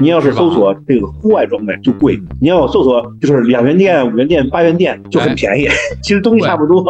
[0.00, 5.68] 你要是搜索这个户外装备就贵，你要搜索就是两元店、五元店、八元店就很便宜。
[6.02, 6.82] 其实东西差不多，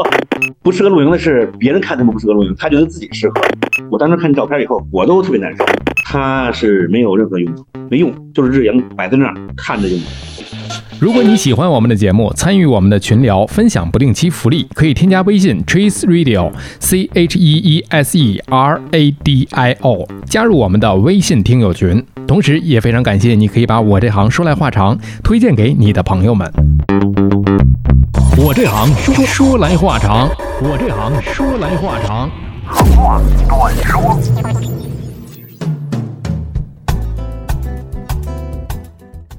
[0.63, 3.35] 不适合露营的是别人看他们不适合露营，他觉得自己适合。
[3.91, 5.65] 我当时看照片以后，我都特别难受。
[6.05, 9.97] 它是没有任何用处，没用，就是日营摆在那儿看着就。
[11.01, 22.05] 如果你喜欢我们的节目，参与我们的群聊，分享不定期福利，可以添加微信 Cheese Radio C H E E S E R A D I O，加入我们的微信听友群。
[22.27, 26.47] 同时，也非常感谢你可以把我这行说来话长推荐给你的朋友们。
[28.37, 30.29] 我这行说说来话长，
[30.61, 32.31] 我这行说来话长。
[32.95, 35.00] 话短说。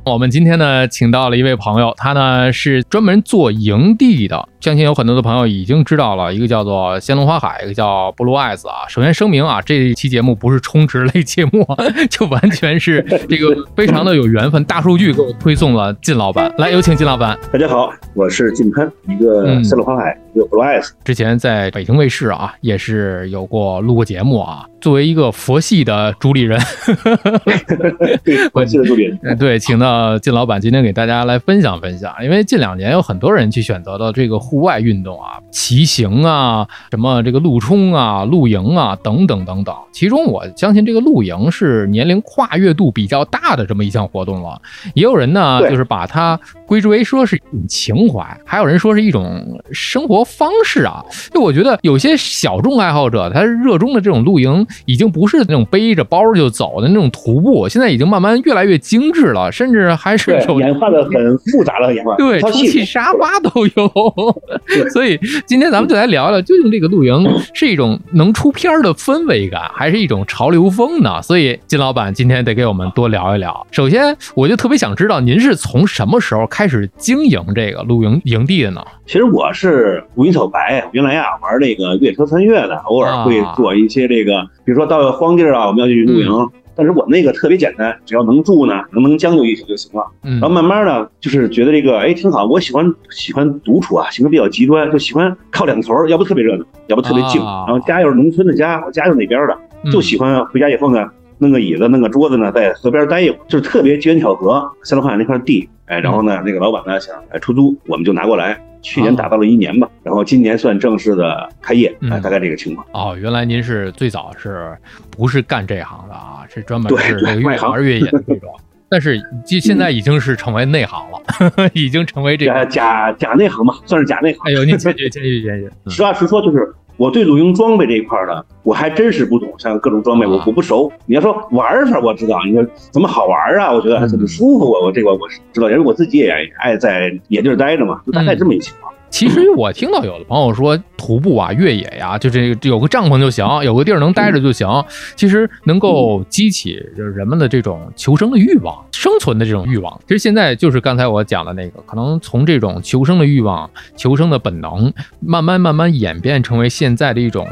[0.04, 4.50] 我们今天呢，请到了一位朋友，他呢是专门做营地的。
[4.60, 8.88] 相信有很多的朋友已经知道了，一个叫做仙龙花海，一个叫 Blue Eyes 啊。
[8.88, 11.68] 首先声明啊，这一期节目不是充值类节目，
[12.10, 14.64] 就完全是这个非常的有缘分。
[14.66, 17.38] 大数据给我推送了靳老板，来有请靳老板。
[17.52, 20.90] 大家好，我是靳潘，一个仙龙花海，一个 Blue Eyes。
[21.04, 24.65] 之前在北京卫视啊，也是有过录过节目啊。
[24.82, 26.60] 作为一个佛系的主理人，
[28.51, 32.12] 佛系的主理人， 对，请到靳老板今天给大家来分享分享。
[32.23, 34.41] 因为近两年有很多人去选择了这个。
[34.41, 39.73] 户外运动啊，骑行啊，什么这个路冲啊、露营啊，等等等等。
[39.91, 44.60] 其中我相信这个露营是年龄跨越度比较大的这么一项活动了。
[44.95, 51.04] 也有人呢，就是把它归之为说是一种情怀，还有人说是一种生活方式啊。
[51.32, 62.16] 就我觉得有些小众爱好者，他热衷的这种露营，已经不是那种背着包就走的那种徒步，现在已经慢慢越来越精致了，甚至还是有演化的很复杂的演化。
[62.16, 63.91] 对，充气沙发都有。
[64.91, 71.22] 所以今天咱们就来聊聊，究竟这个露营是一种能出片的氛围感，还是一种潮流风呢？
[71.22, 73.66] 所以金老板今天得给我们多聊一聊。
[73.72, 78.81] 首先，我就特别想知道，您是从什么时候开始经营这个露营营地的呢？
[79.06, 86.49] 其实我是无影小白，原来呀玩那个越野车穿越的，偶尔会做一些这个，比如说到荒地啊，我们要去露营。
[86.73, 90.07] 但是我那个特别简单，只要能住呢，能能将就一宿就行了。
[90.23, 92.45] 然后慢慢呢，就是觉得这个哎挺好。
[92.45, 97.41] 我喜欢喜欢独处啊，性格比较极端，就喜欢靠两头，要不特别热闹，要不特别静。
[97.44, 99.57] 然后家又是农村的家，我家就那边的，
[99.91, 101.05] 就喜欢回家以后呢，
[101.39, 104.71] 弄个椅子，弄个桌子呢，在河边待一会儿，就是特别机缘巧合。
[104.83, 108.57] 三楼花那块地，哎，然后呢，那个老板呢想哎出租，我们就拿过来。
[108.81, 112.86] 去年打造了一年吧，然后今年算正式的开业，嗯，大概这个情况。
[112.94, 114.78] 哦，原来您是最早是
[115.09, 116.46] 不是干这行的啊？
[116.50, 118.50] 是专门是这个越玩越野的这种。
[118.90, 124.42] 但是就现在已经是成为内行了， 已经成为这个假假内行嘛，算是假内行。
[124.46, 125.69] 哎呦，您谦虚谦虚谦虚。
[125.90, 126.74] 实话实说，就是。
[127.01, 130.91] 我对露营装备这一块呢，我还真是不懂，像各种装备，我我不熟。
[131.07, 133.73] 你要说玩法，我知道，你说怎么好玩啊？
[133.73, 138.94] 我觉得还怎么舒服，我我这个我是知道，因为我自己也爱在野地待着嘛，就大概这么一情况。
[139.11, 144.67] 其实我听到有的朋友说徒步啊、越野呀，就这有个帐篷就行，有个地儿能待着就行。
[145.16, 150.00] 其实能够激起就是人们的这种求生的欲望、生存的这种欲望。
[150.07, 157.47] 其实现在就是刚才我讲的那个，可能从这种求生的欲望、求生的本能，慢慢慢慢演变成为现在的一种。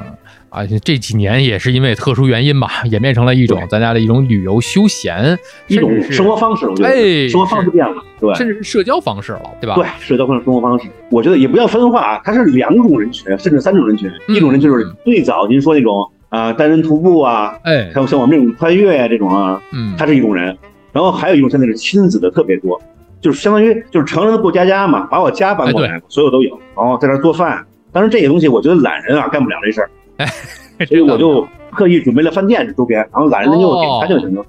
[0.50, 5.38] 啊，这几年也是因为特殊原因吧，演变成了一种咱家的一种旅游休闲，
[5.68, 6.68] 一种生活方式。
[6.68, 9.76] 我觉得，哎，生活方式变了，对，甚至是社交方式了，对吧？
[9.76, 14.12] 对，社交方式、生活方式，我觉得也不要分化啊，它是两种人群，甚至三种人群。
[14.28, 20.58] 一种人就是最早您说那种啊，单人徒步啊，哎，还有像我们这种穿越呀这种啊，嗯，它是一种人。
[20.92, 22.82] 然后还有一种现在是亲子的特别多，
[23.22, 27.64] 就是相当于就是成人的过家家嘛，把我家搬过来，所有都有，然后在这做饭。
[27.92, 29.90] 当然这些东西，我觉得懒人啊干不了这事儿。
[30.20, 30.28] 哎，
[30.86, 31.48] 所以我就
[31.78, 34.44] 特意准备了饭店周边，然后懒人就点餐就行了。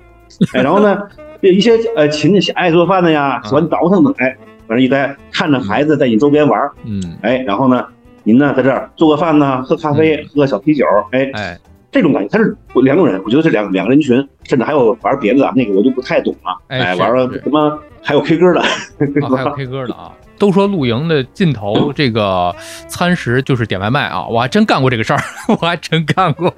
[0.55, 0.99] 哎，然后呢，
[1.41, 4.37] 一些呃勤爱做饭的呀，喜欢倒腾的，哎，
[4.67, 7.85] 反正一待看着孩子在你周边玩，嗯，哎，然后呢，
[8.23, 11.59] 您呢在这儿做个饭呢，喝咖啡，喝小啤酒，哎哎，
[11.91, 17.11] 这种感觉，他是两种人，我觉得是两两个人群，甚至还有玩别的，那个我就不太懂了，哎，玩
[17.43, 19.07] 什么还有 K 歌的，还
[19.45, 20.13] 有 K 歌 的啊。
[20.41, 22.53] 都说露营的尽头， 这个
[22.89, 24.27] 餐食就是点外卖啊！
[24.27, 26.53] 我还真干过这个事儿， 我还真干过。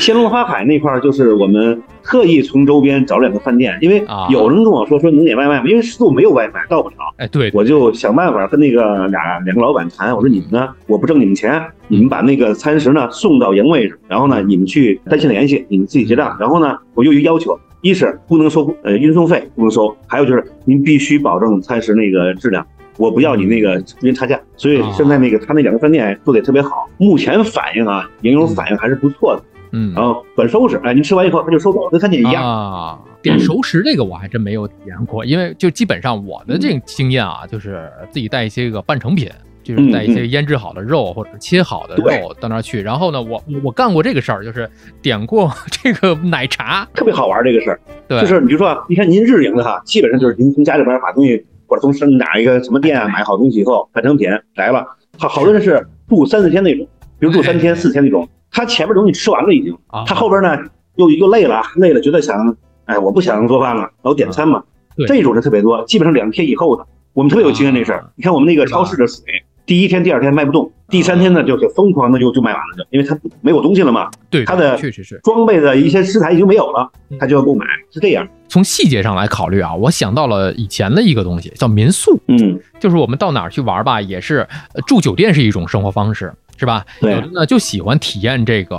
[0.00, 5.64] 仙龙花海那块儿，就是我们特意从周边找两个饭店，因为有人跟我说说能点外卖吗？
[5.66, 6.96] 因为十渡没有外卖，到不了。
[7.18, 16.34] 哎，对，我就想办法跟那个俩两个老板谈，我说你们呢，我不挣你们钱，你们把那个餐食呢送到营位上，然后呢你们去单线联系，你们自己结账。
[16.40, 17.58] 然后呢，我又有要求。
[17.82, 22.66] 一是不能收呃运送费，不能收，还有就是您必须保证餐食那个质量，
[22.98, 24.38] 我不要你那个中间差价。
[24.56, 29.42] 所以现在那个他那两个饭店做的也特别好，目前反应啊，营友反应还是不错的。
[29.72, 32.98] 嗯，然后管收拾，哎，您吃完以后他就收走，跟餐厅一样啊。
[33.22, 39.28] 点熟食这个我还真没有体验过，因为就基本上我的这个经验啊，就是自己带一些个半成品。
[39.62, 44.68] 就是带一些腌制好的肉或者切好的肉到那儿去，然后呢，我我干过这个事儿，就是
[45.02, 47.80] 点过这个奶茶，特别好玩这个事儿。
[48.08, 54.84] 对，就是你比如说，你看您日营的哈，基本上就是您从家里边把东西或者从哪一个什么店啊买好东西以后，半成品来了，
[55.18, 56.86] 好好多人是住三四天那种，
[57.18, 60.58] 比如住三天四天那种，他前面东西吃完了已经，他后边呢
[60.96, 62.56] 又又累了，累了觉得想，
[62.86, 64.62] 哎，我不想做饭了，然后点餐嘛，
[65.06, 68.10] 这种人特别多，基本上两天以后的，我们特别有经验这事儿。
[68.16, 69.24] 你看我们那个超市的水。
[69.66, 74.10] 第一天、第二天卖不动，第三天呢就是疯狂的就就卖完了，就因为它没有东西了嘛。
[74.28, 76.90] 对，它的确实是装备的一些食材已经没有了，
[77.20, 78.26] 他就要购买，是这样。
[78.48, 82.18] 从细节上来考虑啊，我想到了以前的一个东西，叫民宿。
[82.26, 84.44] 嗯，就是我们到哪儿去玩吧，也是
[84.88, 86.84] 住酒店是一种生活方式，是吧？
[87.00, 87.12] 对。
[87.12, 88.76] 有的呢就喜欢体验这个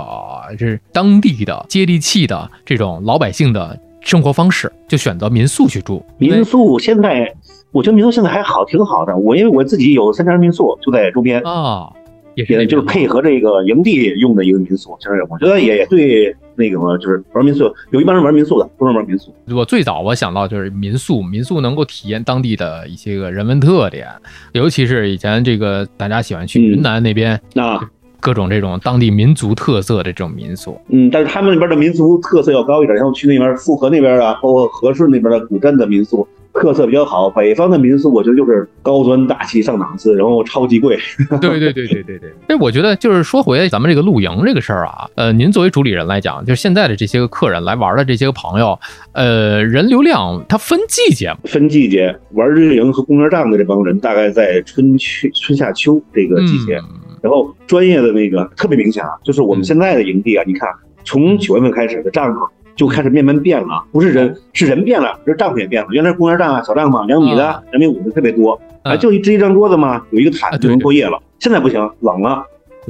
[0.58, 6.04] 是当地的接地气的这种老百姓的生活方式，就选择民宿去住。
[6.18, 7.34] 民宿现在。
[7.72, 9.16] 我觉得民宿现在还好，挺好的。
[9.16, 11.90] 我因为我自己有三家民宿，就在周边啊，
[12.34, 14.94] 也是就是配合这个营地用的一个民宿。
[15.00, 19.32] 其实我觉得也对那个就是玩民宿，有一帮人玩民宿的，不是玩民宿。
[19.56, 24.06] 我最早我想到就是民宿，民宿能够体验当地的一些个人文特点，
[24.52, 27.80] 尤其是以前这个大家喜欢去云南那边啊，
[28.20, 30.78] 各种这种当地民族特色的这种民宿。
[30.88, 36.28] 嗯，但是他们那边的民族特色要高一点，像去那边富河那边啊，包括和顺那边的古镇的民宿。
[36.54, 40.98] 特色比较好，北方的民宿我觉得就是高端大气上档次，然后超级贵。
[41.40, 42.30] 对对对对对对。
[42.48, 48.78] 哎，我觉得就是说回咱们这个露营这个事儿啊，呃，您作为主理人来讲，就是现在的这些个客人来玩的这些个朋友，
[49.12, 56.78] 呃，人流量它分季节，分季节玩日营和公园帐的这帮人，大概在春秋、春夏秋这个季节。
[57.22, 60.68] 然后专业的那个特别明显啊，就是我们现在的营地啊，你看
[61.04, 62.48] 从九月份开始的帐篷。
[62.74, 65.88] 就开始慢慢变了，不是人，是人变了，这帐篷也变了。
[65.92, 71.18] 原来公园帐啊，小帐篷，两米的、两米五的特别多，啊，就一支一张桌子嘛，有一个毯子就能过夜了。
[71.38, 72.44] 现在不行，冷了。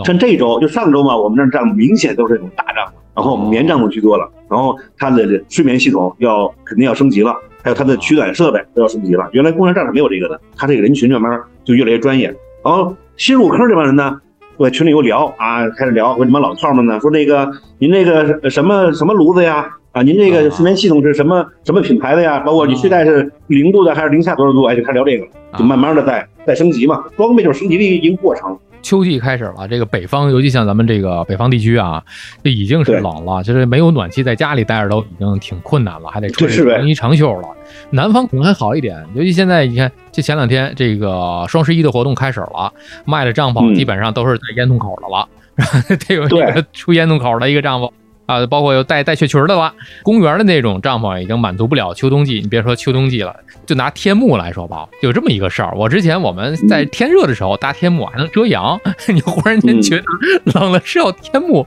[0.05, 4.31] 像这周就上周嘛，我们这帐篷明显都是那种大帐篷，然后棉帐篷居多了。
[4.49, 9.29] 然后它的睡眠系统要肯定要升级了，还有它的取暖设备都要升级了。
[9.33, 12.35] 原来公园站是没有这个的，它这个人群慢慢就越来越专业。
[12.65, 14.21] 然后新入坑这帮人呢？
[14.63, 17.51] 我群里又聊啊，开始聊，我你们老炮们呢，说那个
[17.81, 19.69] 您那个什么什么炉子呀？
[19.91, 22.39] 啊，您这个睡眠系统是什么什么品牌的呀？
[22.39, 24.63] 包括你睡袋是零度的还是零下多少度？
[24.63, 28.57] 哎，就开始聊这个了，就慢慢的在在升级嘛，装备就是升级的一个过程。
[28.83, 32.03] 秋季开始了，这个北方，尤其像咱们这个北方地区啊，
[32.43, 37.49] 这已经是冷了，就是没有暖气，在家里待着都已经挺困难了，还得穿长衣长袖了。
[37.91, 42.73] 南方可能还好一点，尤其现在你看，这前两天这个双十一的活动开始了，
[43.05, 45.29] 卖的帐篷基本上都是在烟囱口的了，
[46.09, 47.91] 得有一个出烟囱口的一个帐篷。
[48.27, 49.73] 啊，包括有带带雪裙的了，
[50.03, 52.41] 公园的那种帐篷已经满足不了秋冬季。
[52.41, 53.35] 你别说秋冬季了，
[53.67, 55.73] 就拿天幕来说吧，有这么一个事儿。
[55.77, 58.79] 我之前我们在天热的时候搭天幕还能遮阳，
[59.13, 60.05] 你忽然间觉得
[60.55, 61.67] 冷了是要天幕，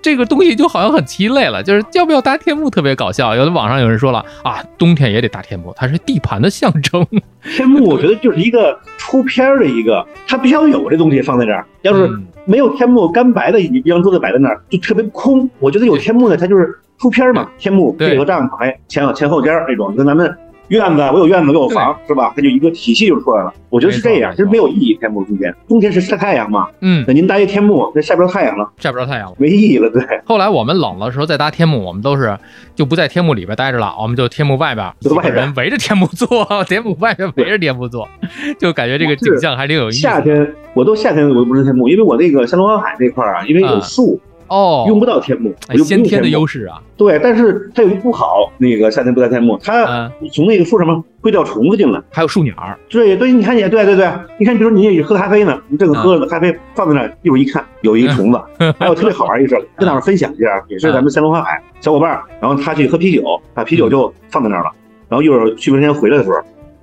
[0.00, 1.62] 这个东西就好像很鸡肋了。
[1.62, 3.34] 就是要不要搭天幕特别搞笑。
[3.34, 7.06] 有的网上有人说了啊，冬天也得搭天幕，它是地盘的象征。
[7.42, 12.08] 天幕我觉得就是一个出片儿的一个，它必须要有这东西放在这儿，要是。
[12.46, 15.48] 没有天幕，干白的一张桌子摆在那儿就特别空。
[15.58, 17.48] 我觉得有天幕的，它就是出片嘛。
[17.58, 20.34] 天幕配合帐篷，哎，前前后间那种，跟咱们
[20.68, 22.32] 院子，我有院子，我有房，是吧？
[22.34, 23.52] 它就一个体系就出来了。
[23.70, 24.96] 我觉得是这样，其实没有意义。
[24.96, 26.68] 天幕中间，冬天是晒太阳嘛。
[26.80, 29.90] 嗯，那您搭一天幕，那晒不着太阳了，晒不着太阳了，没意义了。
[29.90, 30.02] 对。
[30.24, 32.36] 后来我们冷的时候再搭天幕，我们都是
[32.74, 38.08] 就不在天幕里边待着了，我们就天幕外边，外人围着天幕坐， 天幕外边围着天幕坐，
[38.58, 39.98] 就感觉这个景象还挺有意思。
[39.98, 40.46] 夏天。
[40.74, 46.80] 我都夏天我都不是天幕，因为我那个山东湾海那块儿啊，因为有树哦，用不到天幕，先天的优势啊。
[46.96, 52.54] 对，但是它有一不好，那个夏天不带天幕，它从那个树上面会掉虫子进来，还有树鸟。
[52.88, 58.40] 对对，你看你，对对对，你看，比如说你喝咖啡呢，你正喝着咖啡放在那儿，一会儿一看有一个虫子，
[58.78, 64.70] 还有特别好玩一事，跟大伙分享一下，也是咱们三龙花海小伙伴，然后他去喝啤酒，把啤酒就放在那儿了，
[65.08, 66.36] 然后一会儿去卫生间回来的时候，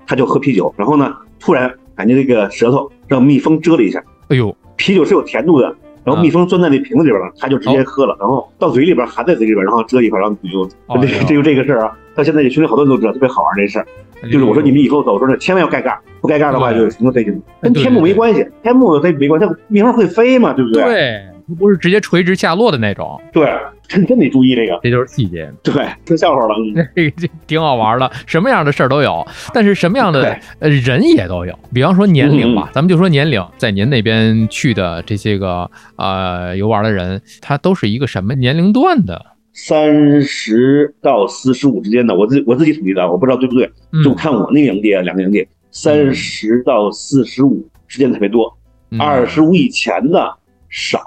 [0.06, 4.56] 他就喝啤酒，然后呢，突然感觉这个舌头让蜜蜂蛰了一下，哎呦。
[4.76, 10.68] 啤酒是有甜度的，然后蜜蜂钻在那瓶子里边了，他就直接喝了，然后到嘴里边含在嘴里边，然后蛰一块，然后就
[11.02, 11.98] 这这就这个事儿啊。
[12.16, 13.86] 到现在群里好多人都知道，特别好玩这事儿。
[14.32, 17.42] 就是我说你们以后走时候呢，千万要盖盖，不盖盖的话就什么费劲。
[17.62, 20.84] 跟天幕没关系，天幕它没关系，蜜蜂会飞嘛，对不对？
[20.84, 23.20] 对，它不是直接垂直下落的那种。
[23.32, 23.50] 对，
[23.88, 25.52] 真 真得注意这个，这就是细节。
[25.64, 26.56] 对，说笑话了，
[26.96, 31.58] 这个挺好玩的，什么样的事儿都有，但是什么样的呃人也都有。
[31.74, 39.26] 比方说年龄吧，咱们就说年龄，在您那边去的这些个呃游玩的人，他都是一个什么年龄段的？
[39.56, 43.70] 三十到四十五之间的，我自我自己统计的，我不知道对不对，
[44.04, 48.58] 就看我那个营地两个营地，三十到四十五之间特别多，
[48.98, 50.36] 二十五以前的
[50.70, 51.00] 少，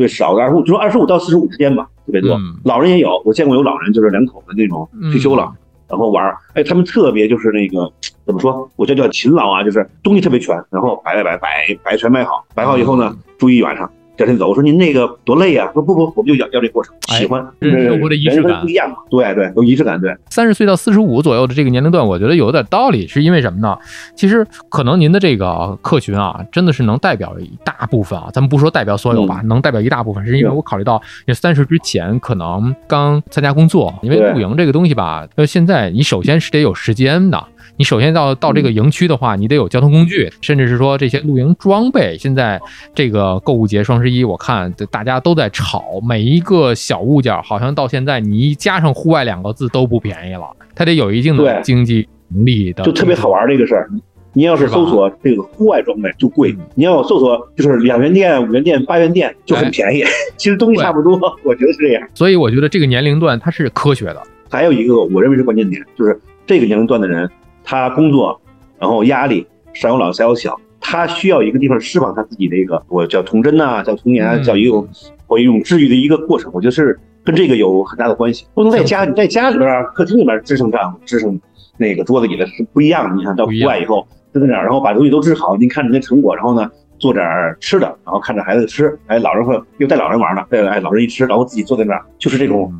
[0.00, 2.40] 对少个二十五，就说二十五到四十五之间吧，特别多。
[2.64, 5.52] 老人也有，我见过有老人，就是两口子那种退休了，
[5.86, 7.92] 然后玩，哎，他们特别就是那个
[8.24, 13.90] 怎么说，我叫叫勤劳啊，就是东西特别全，然后摆摆摆摆摆全摆好，摆好以后呢，住一晚上。
[14.20, 15.70] 第二天走，我说您那个多累呀？
[15.72, 18.96] 说不不，我们就要要这过程，喜欢生活的仪式感不一样嘛。
[19.08, 19.98] 对对，有仪式感。
[19.98, 23.78] 对，三十岁到四十五左右的这个年龄段，我觉得有点道理，是因为什么呢？
[24.14, 28.28] 其实可能您的这个客群啊，真的是能代表一大部分啊。
[28.30, 37.42] 咱们不说代表所有吧，能代表一大部分，是因为我考虑到，你三十之前可能刚参加工作，因为露营这个东西吧，呃，现在你首先是得有时间的。
[37.80, 42.14] 你首先到到这个营区的话，你得有交通工具，甚至是说这些露营装备。
[42.18, 42.60] 现在
[42.94, 50.44] 这个购物节双十一，我看大家都在炒，每一个小物件好像到现在你一加上“户外”两个字都不便宜了，
[50.74, 52.84] 它得有一定的经济能力的。
[52.84, 53.88] 就特别好玩这个事儿，
[54.34, 60.04] 你要是搜索这个户外装备就贵，你要搜索就是两元店、五元店、八元店就很便宜，
[60.36, 62.06] 其实东西差不多，我觉得是这样。
[62.12, 64.22] 所以我觉得这个年龄段它是科学的。
[64.50, 67.26] 还有一个我认为是关键点，就是这个年龄段的人。
[67.70, 68.40] 他工作，
[68.80, 74.88] 然后压力上有老下有小，他需要一个地方释放他自己的一个，我叫童真呐，叫童年啊，叫一种
[75.28, 76.50] 或一种治愈的一个过程。
[76.52, 78.44] 我觉得是跟这个有很大的关系。
[78.54, 81.40] 不能在家，你在家里边客厅里边支撑帐篷，支撑
[81.76, 83.14] 那个桌子椅子是不一样的。
[83.14, 87.24] 你看到户外以后，在那儿，然后把东西都支好，您看着那成果，然后呢做点
[87.60, 92.74] 吃的，然后看着孩子吃，哎，老人会又带老人玩呢，对，哎，老人一吃，然后自己坐在那儿，就是这种。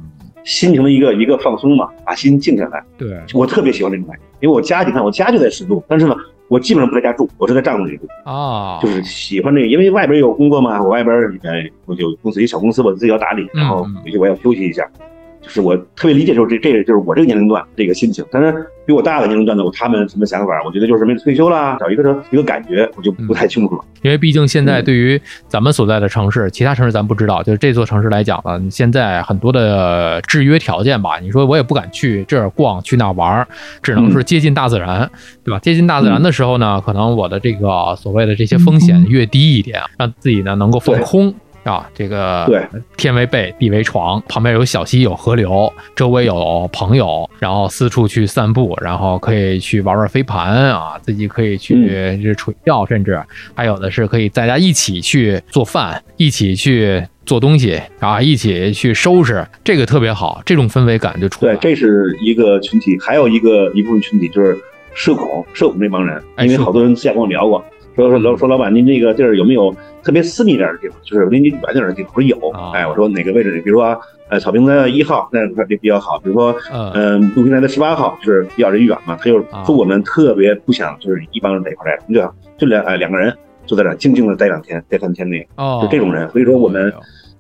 [0.45, 2.83] 心情的一个一个放松嘛，把心静下来。
[2.97, 6.15] 对我特别喜欢这种感觉，因为我家你看我家就在十渡，但是呢，
[6.49, 11.53] 我基本上不在家住，我是在帐篷里住啊，就是喜欢这个，因为外边有工作嘛，我外边呃
[11.87, 14.83] 我有公司一小公司，我自己要打理，然后回去我要休息一下。
[14.85, 15.10] 就
[15.51, 18.25] 是我特别理解，就是这这个就是我这个年龄段这个心情。
[18.31, 20.63] 但是比我大的年龄段的，我他们什么想法？
[20.65, 23.85] 我觉得就是没退休啦，找一个一个感觉，我就不太清楚了。
[24.03, 33.47] 因为毕竟现在对于咱们所在的城市，其他城市咱不知道，就是这座城市来讲呢，现在很多的制约条件吧，你说我也不敢去这儿逛，去那儿玩，
[33.83, 35.11] 只能是接近大自然，
[35.45, 35.59] 对吧？
[35.59, 41.35] 接近大自然的时候呢，可能我的这个所谓的这些风 险越低一点，让自己呢能够放空。
[41.65, 51.75] 啊，这个对，天为被，地为床，旁边有小溪，有河流，周围有朋友，然后四处去散步，然后可以去玩玩飞盘啊，自己可以去
[52.23, 53.23] 是垂钓，甚至
[53.55, 61.55] 还有的是可以大家一起去做饭，一起去做东西啊，一起去收拾，这个特别好，这种氛围感就出来。
[61.57, 64.59] 对，这是一个群体，还有一个一部分群体就是
[64.95, 67.59] 社恐，社恐这帮人，因为好多人之前跟我聊过。
[67.59, 70.97] 说说老说老板，您这个地儿有没有特别私密点的地方？
[71.03, 72.13] 就是离您远点的地方？
[72.15, 72.37] 我说有。
[72.73, 73.61] 哎，我说哪个位置？
[73.63, 76.19] 比如说，呃，草坪的一号那块就比较好。
[76.21, 76.55] 比如说，
[76.95, 79.17] 嗯，陆平台的十八号就是比较人远嘛。
[79.17, 86.29] 他就说我们特别不想就是一帮人在一块待着，就就两哎两个人就在这静静的待两天，待三天那个，就这种人。
[86.31, 86.93] 所以说我们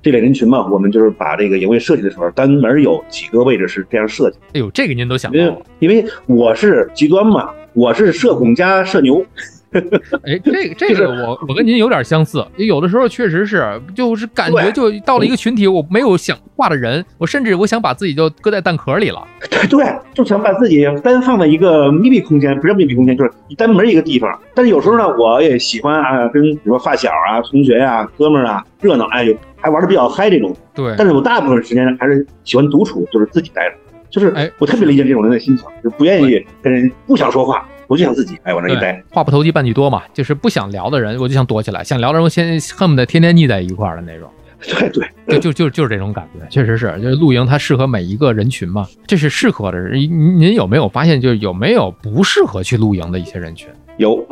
[0.02, 4.38] 这类人群嘛，我们就是把这个营位设计的时候，单门有几个位置是这样设计。
[4.54, 5.62] 哎呦，这个您都想到？
[5.78, 9.24] 因为我是极端嘛，我是社恐加社牛。
[10.26, 19.26] 哎，这个这个我我跟您有点相似，有的时候确实是，就是感觉就到了一个群体，我没有想画的人，我甚至我想把自己就搁在蛋壳里了。
[19.48, 24.36] 对 对，就想把自己单放在一个密闭空间，不是密闭空间，就是单门一个地方。
[24.54, 30.54] 但是有时候呢，我也喜欢啊，跟比如说发小啊、同学呀、哥们儿啊热闹，哎，还玩的比较嗨这种。
[30.74, 33.76] 对，但是我大部分时间还是喜欢独处，就是自己待着。
[34.10, 37.64] 就是，哎，我特别理解这种人的心情，就不愿意跟人，不想说话。
[37.90, 44.30] 我就想自己哎往那一待，话不投机半句多嘛，就是不想聊的人，我就想躲起来；想聊的人，我先恨不得天天腻在一块儿的那种。
[44.62, 49.98] 对对，就就就就是这种感觉，确实是，就是露营它适合每一个人群嘛，这是适合的人。
[49.98, 53.68] 您有没有发现，就是有没有不适合去露营的一些人群？
[53.96, 54.24] 有，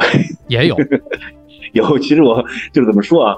[0.46, 0.76] 也有，
[1.74, 1.98] 有。
[1.98, 2.40] 其实我
[2.72, 3.34] 就是怎么说啊？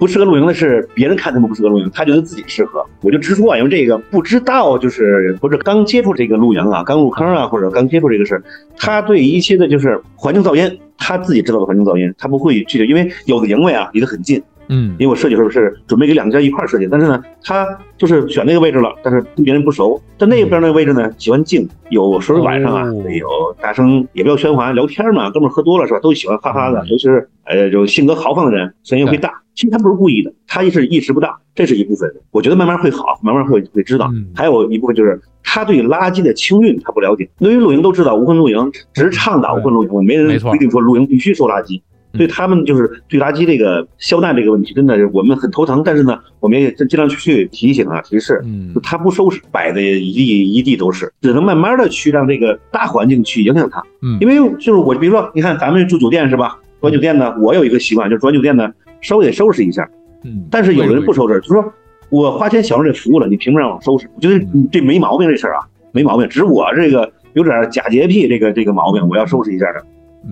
[0.00, 2.82] 不适合露营的是别人看他们不适合露营，他觉得自己适合。
[3.02, 8.42] 我就直说啊，因为这个不知道，就是不是刚接触这个露营啊，刚入坑啊，或者刚接触这个事儿，
[8.78, 17.66] 他对一些的就是环境噪音，他自己知道的环境噪音，他不会去，因为有的营位啊离得很近，嗯，因为我设计时候是准备给两家一块设计，但是呢，他
[17.98, 22.84] 就是选那个位置了，但是跟别人不熟，在那边那个位置呢，喜欢静，有时候晚上啊，
[23.18, 23.28] 有
[23.60, 29.42] 大声，也不要喧哗，聊天嘛，哥们喝多了是吧，都喜欢哈哈的，尤其是呃，就性格豪放的人，声音会大。
[29.52, 32.10] 其实他不是故意的，他是意识不大，这是一部分。
[32.30, 34.10] 我觉得慢慢会好，慢慢会会知道。
[34.34, 37.28] 还有一部分就是他对垃圾的清运他不了解。
[37.38, 41.82] 对于露营都知道无痕露营，只是倡导无痕露营，没人规定说露营必须收垃圾。
[42.12, 45.82] 对他们就是对垃圾这个消难这个问题，真的是我们很头疼。
[45.84, 48.40] 但是呢，我们也尽量去提醒啊、提示。
[48.44, 53.82] 嗯，他不收拾，摆的一地一地都是，只能慢慢的去让这个大环境去影响他。
[54.02, 56.58] 嗯，因为就是我，比如说，你看咱们住酒店是吧？
[56.80, 58.70] 住酒店呢，我有一个习惯，就是住酒店呢。
[59.02, 59.88] 稍微得收拾一下，
[60.24, 61.64] 嗯，但是有人不收拾，就说
[62.10, 64.06] 我花钱享受这服务了，你凭什么让我收拾？
[64.14, 69.82] 我觉得你这没毛病，这事儿啊没毛病，只是我这个有点假洁癖，这个这个毛病，我要收拾一下的。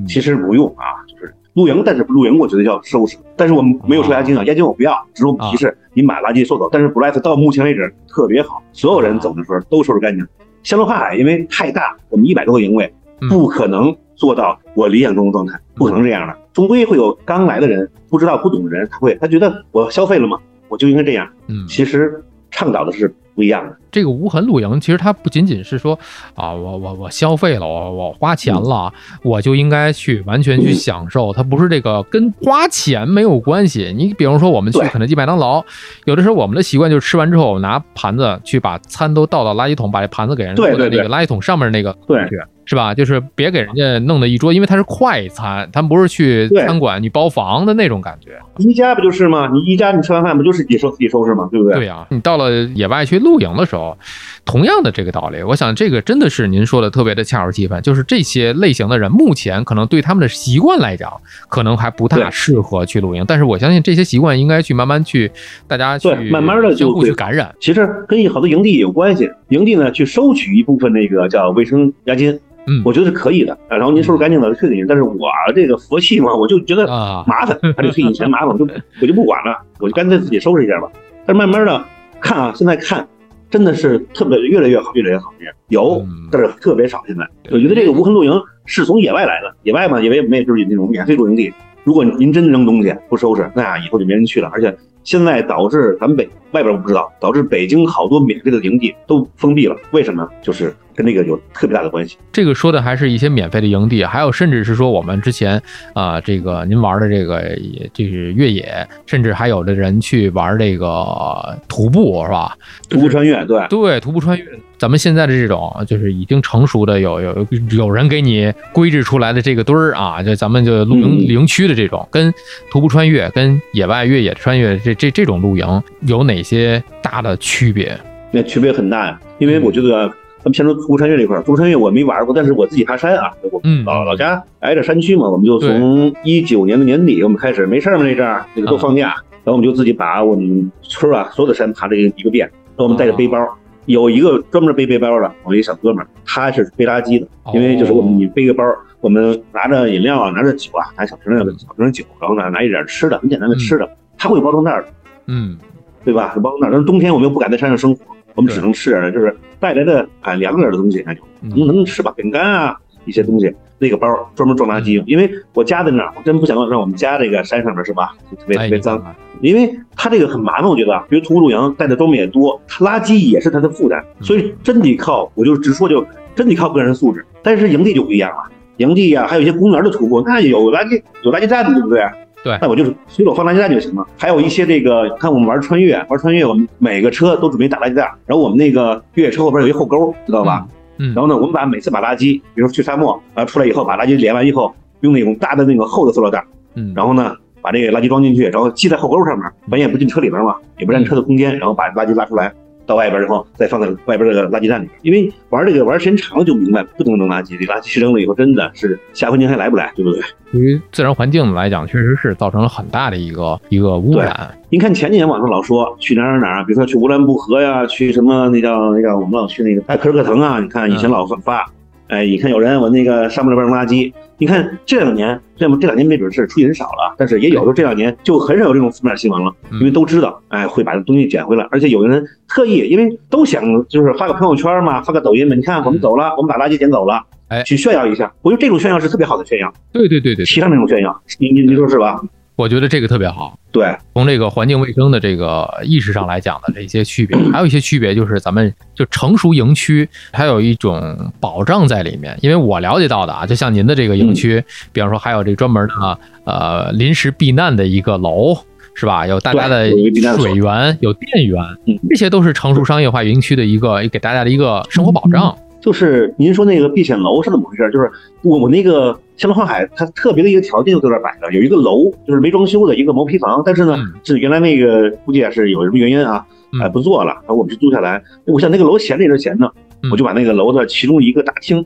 [0.06, 6.69] 其实不用啊，就是露营，但是露营我觉得要收拾，但是我们没有收押金啊，押金我不要，只是我们提示你把垃圾收走。
[6.71, 10.25] 但是 Bless 到目前为止特别好，所有人走的时候都收拾干净。
[10.62, 12.93] 香乐花海因为太大，我们一百多个营位，
[13.29, 16.37] 不可能做到我理想中的状态，不可能这样的。
[16.53, 20.38] 终归会有刚来的人，不知道不懂的人，他会他觉得我消费了嘛，
[20.69, 21.29] 我就应该这样。
[21.49, 23.76] 嗯，其实倡导的是不一样的。
[23.90, 25.99] 这个无痕露营，其实它不仅仅是说
[26.35, 31.33] 啊，我我我消费了，我我花钱了，我就应该去完全去享受。
[31.33, 33.95] 它不是这个跟花钱没有关系。
[33.97, 35.64] 你比如说我们去肯德基、麦当劳，
[36.05, 42.28] 有的时候我们的习惯就是吃完之后拿盘子去把餐都倒到垃圾桶，把这盘子给人那个垃圾桶上面那个对。
[42.68, 42.92] 是吧？
[42.92, 48.32] 就是别给人家弄的一桌，因为它是快餐，他们不是去餐馆你包房的那种感觉。
[48.58, 49.48] 宜家不就是吗？
[49.50, 51.48] 你宜家你吃完饭不就是自己收自己收拾吗？
[51.50, 51.76] 对不对？
[51.76, 52.06] 对呀。
[52.10, 53.96] 你到了野外去露营的时候，
[54.44, 57.80] 同样的这个道理，我想这个真的是您说的特别的恰如其分。
[57.80, 61.10] 就是这些类型的人，目前可能对他们的习惯来讲，
[61.48, 63.25] 可能还不大适合去露营。
[63.26, 65.30] 但是我相信这些习惯应该去慢慢去，
[65.66, 67.54] 大家去慢慢的就会去感染。
[67.60, 72.38] 其实跟好多营地有关系，营地呢去收取一部分那个叫卫生押金。
[72.68, 75.16] 嗯，我觉得是可以的然后您收拾干净了退给您，但是我
[75.54, 76.87] 这个佛系嘛，我就觉得
[77.26, 78.68] 麻烦， 还得退你钱麻烦，我就
[79.00, 80.88] 我就不管了，我就干脆自己收拾一下吧。
[81.26, 81.84] 但是慢慢的
[82.20, 83.06] 看啊，现在看
[83.50, 85.32] 真的是特别越来越好，越来越好。
[85.68, 87.02] 有，但是特别少。
[87.06, 88.32] 现在我觉得这个无痕露营
[88.66, 91.52] 是从野外来的，野外嘛，野外没就是那种免费露营地。
[91.84, 94.50] 如果您真扔东西不收拾，那以后就没人去了。
[94.52, 99.75] 而且现在导致咱们北外边我不知道，导致北京好多免费的营地都封闭了。
[99.92, 100.28] 为什么？
[100.42, 102.19] 就是跟那个有特别大的关系。
[102.33, 105.62] 这个说的还是一些免费的营地，还有甚至是说我们之前
[105.95, 107.57] 啊，这个您玩的这个
[107.92, 112.57] 就是越野，甚至还有的人去玩这个徒步，是吧？
[112.90, 114.44] 徒步穿越，对对，徒步穿越。
[114.77, 122.35] 咱们现在的这种就是已经成熟的，有有有人给你规制出来的这个堆儿啊，就咱们就露营营区的这种，跟
[122.72, 127.96] 徒步穿越、跟野外越野穿越这这这种露营有哪些大的区别？
[128.33, 139.09] 那区别很大呀，因为我觉得咱们先说徒步穿越这块儿，徒步穿越我没玩过，但是我自己爬山啊，我老老家挨着山区嘛，我们就从一九年的年底我们开始没事儿嘛那阵儿，那个都放假，
[139.44, 143.38] 然后我们就自己把我们村啊所有的山爬了一个遍，然后我们带着背包。
[143.87, 148.62] 有一个专门背背包的，我一小哥们儿，他是背垃圾的，因为就是我们你背个包，
[149.01, 154.85] 我们拿着饮料啊，拿着酒啊，拿小瓶的小瓶酒，然后呢拿一点吃的，很简单的吃的，他会有包装袋的，
[155.27, 155.57] 嗯，
[156.05, 156.35] 对吧？
[156.37, 158.03] 有包装袋，但是冬天我们又不敢在山上生活，
[158.38, 163.53] 我们只能吃点就是带来的啊凉点的东西，那就能能吃吧，饼干啊一些东西。
[163.81, 169.05] 那个包专门装垃圾，因为我家在那儿，我真不想让我们家这个山上面是吧，特别特别脏，
[169.40, 176.05] 因为他这个很麻烦，我觉得，比如徒步露营带的装备也多，他垃圾也是他的负担，所以真得靠，我就直说就
[176.37, 177.24] 真得靠个人素质。
[177.42, 178.44] 但是营地就不一样了，
[178.77, 182.05] 营地呀，还有一些公园的徒步，那有垃圾有垃圾站，对不对？
[182.44, 184.07] 对，那我就是随手放垃圾袋就行了。
[184.16, 190.66] 还有一些这个，看我们玩穿越，玩穿越，我们每个车都准备打垃圾袋，然后我们那个越野车后边有一后沟，知道吧？
[190.98, 202.53] 嗯，然后呢，我们把每次把垃圾，比如说去沙漠，然后出来以后，把垃圾连完以后，用那种大的那个厚的塑料袋，嗯，然后呢，把这个垃圾装进去，然后系在后钩上面，反正也不进车里边嘛，也不占车的空间，然后把垃圾拉出来。
[202.88, 204.88] 到外边以后，再放在外边这个垃圾站里。
[205.03, 207.57] 因为玩这个玩时间长了就明白，不能扔垃圾。
[207.59, 210.20] 这垃圾扔了以后，真的是下回您还来不来，对不对？
[210.51, 214.51] 对于自然环境来讲，确实是造成了很大的一个一个污染。
[214.70, 220.59] 您看前几年网上老说去哪儿哪儿，比如说去乌兰布和呀，去什么那叫那叫我们老去那个哎克尔克腾啊。
[220.59, 221.70] 你看以前老发。
[222.09, 242.21] 哎，你看有人我那个上面那边扔垃圾，你看这两年，这么这两年没准是出去人少了，但是也有，时候这两年就很少有这种负面新闻了，因为都知道，哎，会把这东西捡回来，而且有的人特意，因为都想就是发个朋友圈嘛，发个抖音嘛，你看我们走了，我们把垃圾捡走了，哎，去炫耀一下，我觉得这种炫耀是特别好的炫耀，对对对对，提倡那种炫耀，你你你说是吧？
[242.59, 243.57] 我觉得这个特别好。
[243.71, 252.37] 对，从这个环境卫生的这个意识上来讲的这些区别，还有一些区别就是咱们就成熟营区还有一种保障在里面。
[252.42, 258.57] 因为我了解到的啊，就像您的这个营区，比方说还有这专门的呃临时避难的一个楼，
[258.94, 259.25] 是吧？
[259.25, 259.88] 有大家的
[260.37, 261.62] 水源、有电源，
[262.11, 265.57] 这些都是成熟商业化营区的一个给大家的一个生活保障。
[265.81, 267.91] 就是您说那个避险楼是怎么回事？
[267.91, 268.11] 就是
[268.43, 276.45] 我我那个香河海，它特别的一个条件就在这摆着，有一个楼，就是没装修的一个毛坯房，但是呢，是原来那个估计也是有什么原因啊，
[276.83, 278.23] 哎不做了，然后我们就租下来。
[278.45, 279.73] 我想那个楼闲着也是闲着，
[280.11, 281.77] 我就把那个楼的其中一个大厅，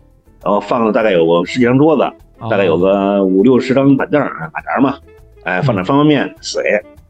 [0.43, 2.11] 然后放了大概有个十几张桌子，
[2.51, 4.97] 大概有个五六十张板凳马扎嘛，
[5.45, 6.63] 哎放点方便面、水，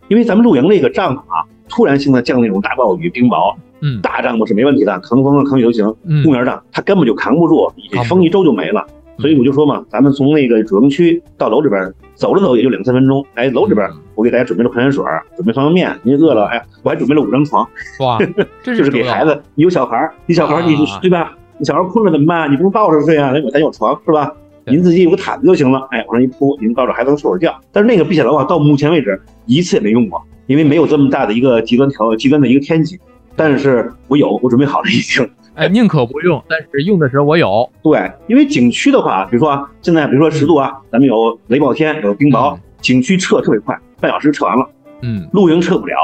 [0.09, 3.55] 因为咱们露营那个帐篷啊，突然性的降那种大暴雨、冰雹。
[3.85, 5.93] 嗯，大帐篷是没问题的，扛风扛雨都行。
[6.05, 7.69] 嗯，公园帐它根本就扛不住，
[8.09, 8.87] 风一周就没了。
[9.19, 13.25] 所以我就说嘛，咱们从那个主城区到楼里边走着走也就两三分钟。
[13.35, 15.05] 哎，楼里边我给大家准备了矿泉水，
[15.37, 16.01] 准备方便面。
[16.05, 17.67] 您饿了，哎，我还准备了五张床。
[17.99, 18.19] 哇，
[18.63, 21.35] 就是给孩子，你有小孩你小孩你对吧？
[21.59, 22.51] 你小孩困了怎么办？
[22.51, 23.33] 你不能抱着睡啊？
[23.35, 24.33] 那我咱有床是吧？
[24.67, 25.87] 您自己有个毯子就行了。
[25.91, 27.59] 哎，往上一铺，您抱着孩子能睡会儿觉。
[27.73, 32.99] 但是那个避险楼啊，到目前为止一次也没用过，因为没有这么大的一个极端条极端的一个天气。
[33.35, 35.29] 但是我有，我准备好了已经。
[35.55, 37.69] 哎，宁可不用，但是用的时候我有。
[37.83, 44.67] 对，因为景区的话，比如说啊，现在比如说十度啊，咱们有雷暴天，有冰雹，景区撤特别快，半小时撤完了。
[45.03, 45.95] 嗯，露营撤不了，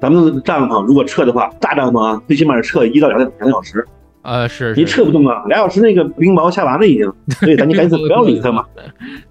[0.00, 3.86] 咱们帐篷如果撤的话，大帐篷啊，最起码是撤一到两两个小时。
[4.22, 8.64] 呃，是，你撤不动啊，俩小时那个冰雹下完了已经， 所以咱就赶紧不要理他嘛。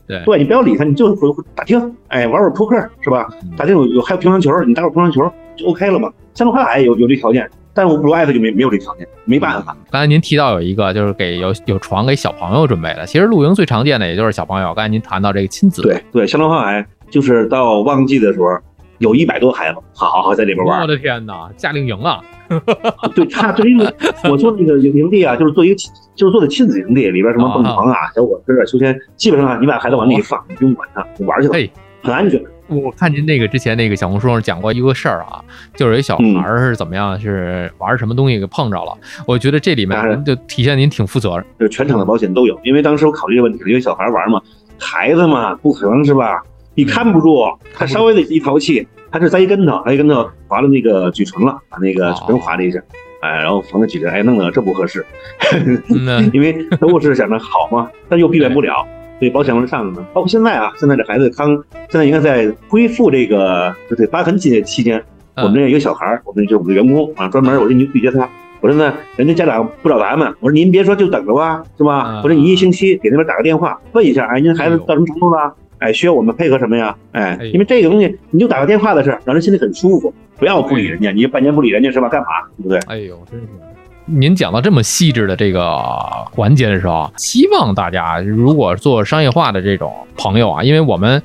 [0.07, 3.27] 对，对你不要理他，你就回打听，哎，玩会扑克是吧？
[3.55, 6.11] 打听有有还有乒乓球，你打会乒乓球就 OK 了嘛。
[6.33, 9.75] 香川海有有这条件，但是我不爱他就没没有这条件，没办法。
[9.91, 14.73] 刚才您提到有一个就是给有有床给小朋友准备的，其实露营最常见的也就是小朋友。
[14.73, 18.47] 刚才您谈到这个亲子，对对，香川海就是到旺季的时候，
[18.99, 20.81] 有一百多孩子，好好好在里边玩。
[20.81, 22.21] 我的天哪，夏令营啊！
[23.15, 23.77] 对他，对于
[24.29, 25.75] 我做那个营营地啊，就是做一个，
[26.15, 31.69] 就是做的亲子营地，里边什么蹦床啊、小火车啊、秋千，基本上啊，你把孩子往里一放，你不用管他，玩去了，
[32.03, 32.41] 很安全。
[32.67, 35.43] 我看您那个之前那个小红书上讲过一个事儿啊，
[35.75, 38.95] 就是一小孩是怎么样，是玩什么东西给碰着了。
[39.25, 42.59] 我觉得这里面就体现您挺负责任，就全场的保险都有。
[42.63, 44.41] 因为当时我考虑这个问题，因为小孩玩嘛，
[44.79, 46.43] 孩子嘛，不可能是吧？
[46.75, 48.87] 你看不住，他稍微的一淘气。
[49.11, 52.79] 他是栽一跟头，栽一跟头划了那个嘴唇了，把那个嘴唇划了一下，
[53.21, 55.03] 哎，然后缝了几针，哎，弄得这不合适，
[56.31, 58.85] 因为都是想着好嘛，但又避免不了，
[59.17, 60.05] 所以保险往上了呢。
[60.13, 61.49] 包括现在啊，现在这孩子刚
[61.89, 65.03] 现在应该在恢复这个就是疤痕期期间，
[65.37, 68.29] 我们这有一个小孩，我们就是我们的员工啊，专门我说你对接他，
[68.61, 72.21] 我说呢，人家家长不找咱们，我说您别说就等着吧，是吧？
[72.23, 75.51] 我说你一星期给那边打个电话问一下，哎，您孩子到什么程度了？
[75.79, 76.95] 哎，需要我们配合什么呀？
[77.11, 80.13] 哎，因为这个东西，你就打个电话的事，让人心里很舒服。
[80.37, 82.07] 不要不理人家，你半年不理人家是吧？
[82.07, 82.27] 干嘛？
[82.57, 82.79] 对不对？
[82.87, 83.47] 哎呦，真是！
[84.05, 85.77] 您讲到这么细致的这个
[86.31, 91.21] 环节的时候，希望大家如果做商业化的这种朋友啊，因为我们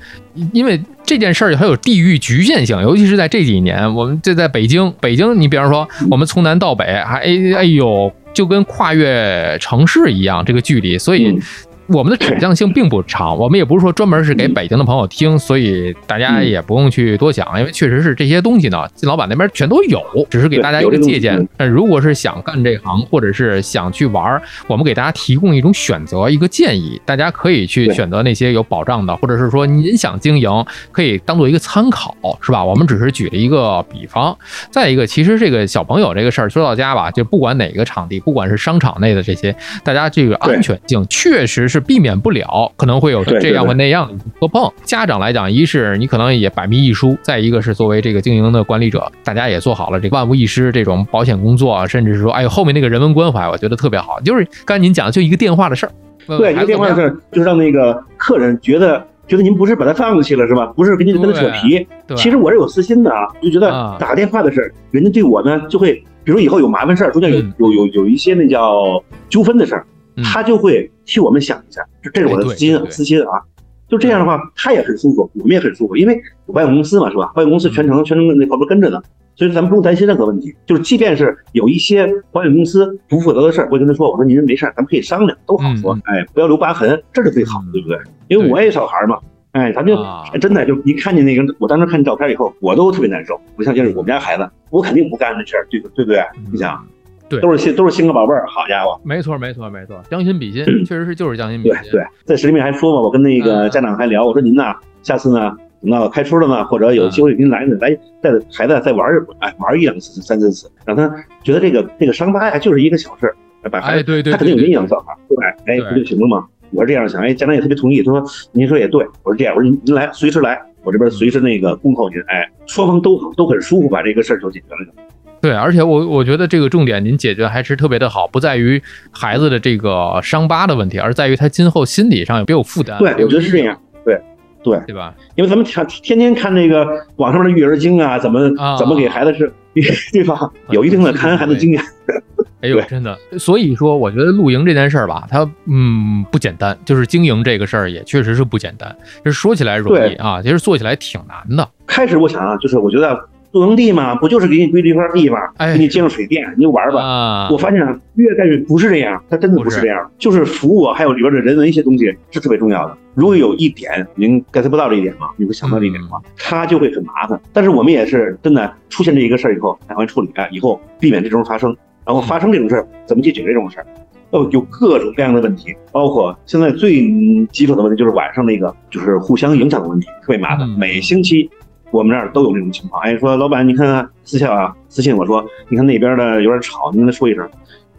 [0.52, 11.38] 因为这件事儿它有地域局限性，尤其是在这几年，我们这在北京，北京，你比方说我们从南到北，还哎哎呦，就跟跨越城市一样，这个距离，所以。
[11.86, 21.46] 我们的指向性并不长，我们也不是说专门是给北京的朋友听，所以大家也不用去多想，因为确实是这些东西呢，金老板那边全都有，只是给大家一个借鉴。
[21.58, 30.50] 但如果是想干这行，或者是想去玩，我们给大家提供一种选择，一个建议，大家可以去选择那些有保障的，或者是说您想经营，
[30.90, 32.64] 可以当做一个参考，是吧？
[32.64, 34.34] 我们只是举了一个比方。
[34.70, 41.68] 再一个，其实这个小朋友这个事儿说到家吧，就不管哪个场地，不管是商场内的这些，大家这个安全性确实。
[41.73, 44.70] 是避免不了，可能会有这样或那样的磕碰。
[44.82, 54.20] 家长来讲，一是你可能也百密一疏，再一个是作为这个经营的管理者，大家也做好了这个万无一失这种保险工作，甚至是说，哎呦，后面那个人文关怀，我觉得特别好。
[54.24, 55.92] 就是刚才您讲的，就一个电话的事儿，
[56.38, 60.66] 对，一个电话的事儿，就是让那个客人觉得觉得您不是把他放弃了，是吧？
[60.76, 61.86] 不是跟您跟他扯皮。
[62.16, 69.86] 其实我是有私心的啊，就觉得打个电话的事儿，人家对我呢就会，比如以后有麻烦事儿，中间有有有有一些那叫纠纷的事儿。
[70.22, 73.42] 他就会替我们想一下，这这是我的私心私心啊，
[73.88, 77.32] 就这样的话，他也很舒服，我们也很舒服，因为有保险公司嘛，是吧？
[77.34, 79.00] 保险公司全程全程那旁边跟着呢，
[79.34, 80.54] 所以说咱们不用担心任何问题。
[80.66, 87.98] 就是即便是有一些保险公司不负责的事儿，我跟他说，我说您没事儿，咱们可以商量，都好说，哎，不要留疤痕，这是最好的，对不对？
[88.28, 89.18] 因为我也小孩嘛，
[89.52, 89.96] 哎，咱就
[90.40, 93.40] 真的就一看见那个，我当时看见照片以后，我都特别难受。
[93.56, 96.22] 不像就是我们家孩子，我肯定不干这事儿，对对不对？
[96.50, 96.84] 你想。
[97.28, 99.00] 对，都是新都是心肝宝贝儿，好家伙！
[99.04, 101.78] 没错，没错，没错，将心比心， 确实是就是将心比心。
[101.90, 111.08] 对对，在视频里面还说嘛，我跟那个家长还聊，我说您呐，下次呢，那开春了呢，或者有机会您来呢，来带着孩子再玩一会儿，哎，玩一两次、三四次，让他
[111.42, 113.34] 觉得这个这个伤疤呀就是一个小事，
[113.70, 115.44] 把孩子哎、对对他肯定有阴影，小孩对吧？
[115.66, 116.46] 哎，不就行了吗？
[116.72, 125.04] 我是这样想，哎，家长也特别同意，他说您说也对，我说这样，我说您您来，随时来，我这边随时那个恭候您，哎，双方都都很舒服，把这个事儿就解决了。
[125.44, 132.96] 对，而且我我觉得这个重点您解决还是特别的好，不在于孩子的这个伤疤的问题，而在于他今后心理上有没有负担。
[132.98, 133.78] 对，我觉得是这样。
[134.06, 134.18] 对，
[134.62, 135.14] 对，对吧？
[135.34, 138.40] 因为咱们天天天看那个网上面的育儿经啊，怎么
[138.78, 139.52] 怎么给孩子是，
[140.14, 140.50] 对吧？
[140.70, 141.82] 有一定的看孩子经验。
[142.62, 143.14] 哎呦，真的。
[143.38, 148.96] 所以说，我觉得露营这件事儿吧，它嗯不简单，就是经营这个事儿也确实是不简单。
[149.22, 151.68] 就是说起来容易啊，其实做起来挺难的。
[151.86, 153.28] 开始我想啊，就是我觉得。
[153.54, 155.38] 露营地嘛，不就是给你规定一块地吗？
[155.72, 157.48] 给你接上水电，你就玩吧。
[157.50, 157.78] 我发现
[158.16, 160.10] 越干越不是这样，它真的不是这样。
[160.18, 162.98] 就是服务还有里边的人文一些东西是特别重要的。
[163.14, 165.28] 如果有一点您 get 不到这一点吗？
[165.36, 166.20] 你会想到这一点吗？
[166.36, 167.40] 它就会很麻烦。
[167.52, 171.76] 但是我们也是真的出现这一个事儿以后，赶快处理啊，以后避免这种发生。
[172.04, 173.86] 然后发生这种事儿，怎么去解决这种事儿？
[174.30, 177.08] 哦，有各种各样的问题，包括现在最
[177.52, 180.68] 棘手的问题就是晚上那个就是互相影响的问题，特别麻烦。
[180.70, 181.48] 每星期。
[181.94, 187.48] 我们这儿都有这种情况，哎，说老板，你看看私下啊，私信我说，你看那边的有点吵，你跟他说一声。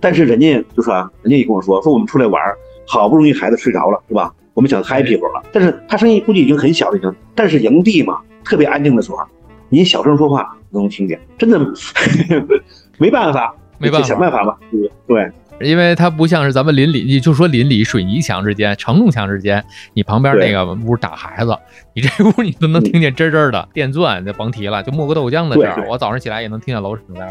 [0.01, 2.43] 但是人家就说啊，人家也跟我说，说我们出来玩，
[2.85, 4.33] 好不容易孩子睡着了，是吧？
[4.53, 5.41] 我们想 happy 会儿了。
[5.53, 7.09] 但是他声音估计已经很小了，已经。
[7.33, 9.19] 但是营地嘛，特别安静的时候，
[9.69, 11.57] 你小声说话都能听见，真的
[12.99, 15.31] 没办法，没办法，想办法吧，对对。
[15.61, 19.63] 因为它不像是咱们邻里，你就说邻里水泥墙之间、承重墙之间，
[19.93, 21.57] 你旁边那个屋打孩子，
[21.93, 24.83] 你这屋你都能听见吱吱的电钻，就甭提了。
[24.83, 27.25] 就磨个豆浆的事儿，我早上起来也能听见楼上在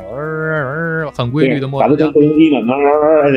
[1.14, 2.12] 很规律的磨豆浆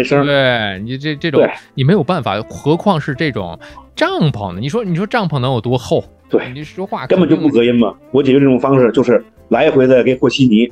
[0.04, 0.26] 声。
[0.26, 3.60] 对，你这这种你没有办法，何况是这种
[3.96, 4.60] 帐篷呢？
[4.62, 6.04] 你说你说帐篷能有多厚？
[6.30, 7.94] 对，你说话根本就不隔音嘛。
[8.12, 10.70] 我解决这种方式就是来回的给和稀泥，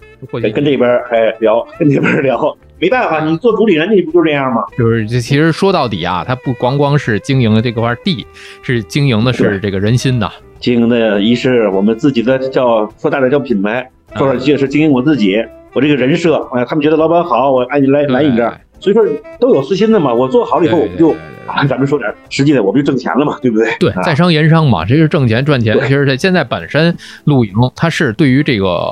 [0.52, 2.58] 跟这边哎聊， 跟那边聊。
[2.78, 4.62] 没办法，你做主理人，你不就这样吗？
[4.78, 8.28] 就是这，其实说到底啊，他不光光是经营的这块地，
[8.62, 10.30] 是经营的是这个人心呐。
[10.60, 15.38] 经营的一是我们自己的叫说大点叫品牌，说少些是经营我自己，
[15.74, 16.36] 我这个人设。
[16.52, 19.06] 哎，他们觉得老板好，我爱你来来你这儿，所以说
[19.40, 20.14] 都有私心的嘛。
[20.14, 21.16] 我做好了以后，我们就。
[21.48, 23.76] 啊， 咱们说点实际的，我不就挣钱了嘛，对不对？
[23.80, 25.78] 对，在商言商嘛，这是挣钱赚钱。
[25.82, 28.88] 其实现在本身露营，它是对于这个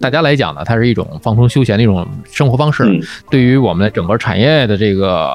[0.00, 2.84] 大家来讲呢，它是一种放松休闲的一种生活方式。
[3.30, 5.30] 对于我们整个产业的这个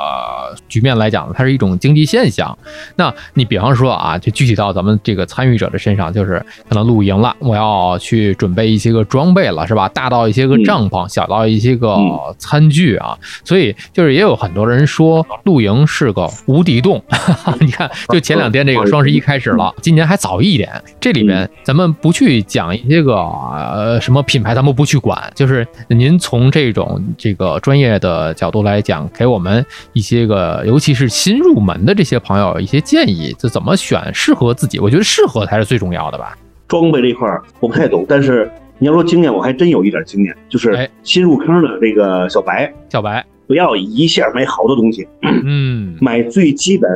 [0.67, 2.57] 局面来讲呢，它是一种经济现象。
[2.95, 9.87] 那你比方说啊，就具体到咱们这个参与者的身上，就是可能露营了，我要去准备一些个装备了，是吧？
[9.89, 11.95] 大到一些个帐篷，小到一些个
[12.37, 13.17] 餐具啊。
[13.43, 16.27] 所以就是也有很多人说，露营是个。
[16.55, 17.03] 无底洞，
[17.59, 20.71] 你看，就前两天这个双十一开始了，今年还早一点。
[21.01, 34.79] 这里面咱们不去讲一些个呃什么品牌，咱们不去管，就是您从这种这个专业的角度来讲，给我们一些个，尤其是新入门的这些朋友一些建议，就怎么选适合自己。
[34.79, 36.37] 我觉得适合才是最重要的吧。
[36.69, 43.25] 装备这块儿我不太懂，但是你要说经验，我还真有一点经验，就是新入坑的这个小白，小白。
[43.47, 46.89] 不要一下买好多东西，嗯， 买最基本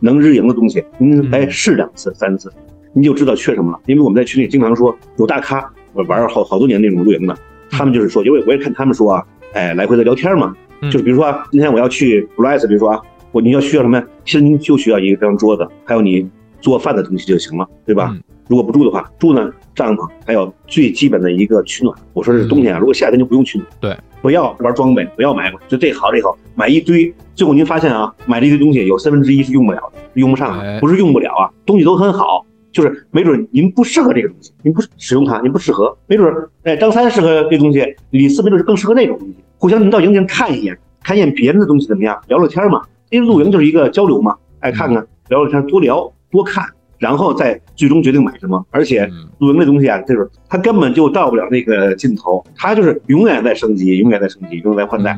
[0.00, 2.52] 能日营的东西，您来试两次、三次，
[2.92, 3.80] 你就知道缺什么了。
[3.86, 7.36] 因为我们在群里经常说，有大咖我玩好好多年那种露营的，
[7.70, 10.54] 他们就是说，因为我也看他们说啊，哎，来回的聊天嘛，
[10.90, 13.00] 就是比如说今天我要去 Rise，比如说啊，
[13.32, 14.06] 我你要需要什么呀？
[14.24, 16.28] 其实您就需要一张桌子，还有你
[16.60, 18.14] 做饭的东西就行了，对吧？
[18.48, 21.96] 如果不住的话，住呢帐篷，还有最基本的一个取暖。
[22.12, 23.68] 我说是冬天啊，如果夏天就不用取暖。
[23.80, 23.96] 对。
[24.22, 39.34] 不要玩装备，不要买，就这好这好，买一堆，最后您发现啊，买这些东西有三分之一是用不了的，用不上，不是用不了啊，东西都很好，就是没准您不适合这个东西，您不使用它，您不适合，没准哎张三适合这东西，李四没准是更适合那种东西。
[39.58, 42.80] 互相您到营地看一眼，看一眼别人的东西怎么样，聊聊天嘛，
[43.10, 46.64] 因为露营就是一个交流嘛，哎看看聊聊天，多聊多看。
[47.04, 49.06] 然后再最终决定买什么，而且
[49.38, 55.14] 露营这东西啊，就是它根本就到不了那个尽头，它就是永远在升级，永远在升级，永远在换代。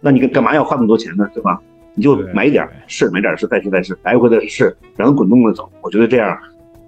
[0.00, 1.24] 那你干干嘛要花那么多钱呢？
[1.32, 1.60] 对吧？
[1.94, 5.70] 你就买一点试，买点试，再试再试，来回的试，然后滚动的走。
[5.82, 6.36] 我觉得这样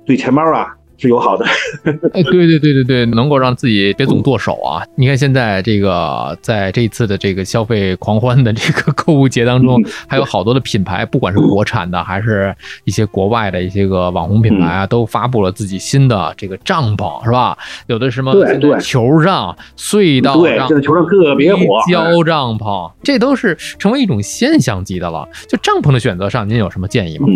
[0.04, 0.76] 对钱包啊。
[0.98, 1.44] 是友好的，
[2.14, 4.82] 哎，对对对对对，能够让自己别总剁手啊！
[4.94, 12.54] 你看现在这个，在这一次的这个消费狂欢的这个购物节当中，还有好多的品牌，不管是国产的还是
[12.84, 17.56] 一些国外的一些个网红品牌啊，都发布了自己新的这个帐篷，是吧？
[17.86, 18.32] 有的什么
[18.80, 25.28] 球帐、隧道帐，球帐特别火，胶帐篷，这都是成为一种现象级的了。
[25.48, 27.26] 就帐篷的选择上，您有什么建议吗？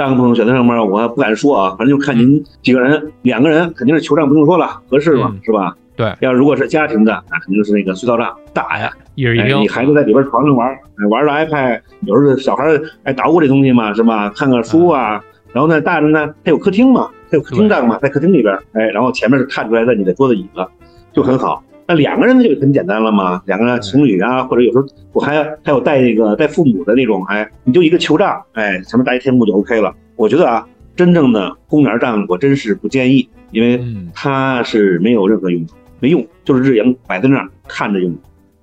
[0.00, 5.76] 帐篷选择上面我不敢说啊，反正就看您几个人，两个人肯定是球帐不用说了，合适嘛，是吧？
[5.94, 10.74] 对，要如果是家庭的，那肯定是那个隧道帐大呀，一人一你孩子在里边床上玩，
[11.10, 12.64] 玩着 iPad，有时候小孩
[13.02, 14.30] 爱捣鼓这东西嘛，是吧？
[14.30, 20.66] 看看书啊，然后呢，大人呢，他有客厅嘛，他有客厅帐嘛，在客厅里边，哎，然后前面是看出来的你的桌子椅子，
[21.12, 21.62] 就很好。
[21.90, 29.92] 那两个人就很简单了嘛，两个情侣啊，或者有时候我还还有带那个带父母的那种，哎，你就一个球帐，哎，前面搭一天幕就 OK 了。
[30.14, 35.74] 我觉得啊，真正的公园帐我真是不建议，因为它是没有任何用处。
[35.98, 38.16] 没用，就是日营摆在那儿看着用，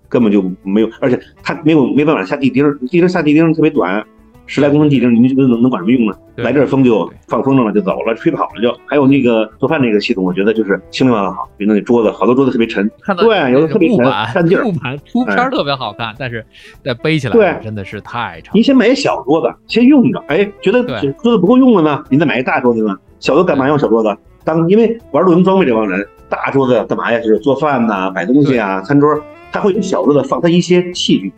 [0.08, 4.02] 根本就没有，而且它没有没办法下地钉，地钉下地钉特别短，
[4.48, 6.18] 十来公分地钉，你能能管什么用呢？
[6.38, 8.76] 来这儿风就放风筝了，就走了，吹跑了就。
[8.86, 14.64] 还有那个做饭那个系统，我觉得就是轻量好，比如那桌子，好多桌子特别沉， 对，有的特别沉，占地儿。
[14.64, 16.44] 木板出片特别好看，但是
[16.84, 18.56] 再背起来，对，真的是太长。
[18.56, 22.96] 你先买一小桌子，先用着，哎，觉得桌子不够用了呢，你再买一大桌子呢。
[23.20, 24.16] 小的干嘛用小桌子？
[24.46, 26.08] 当因为玩露营装备这帮人。
[26.30, 27.18] 大桌子干嘛呀？
[27.20, 28.82] 就是做饭呐，买东西啊。
[28.82, 29.18] 餐桌
[29.50, 31.32] 它会有小桌子放它一些器具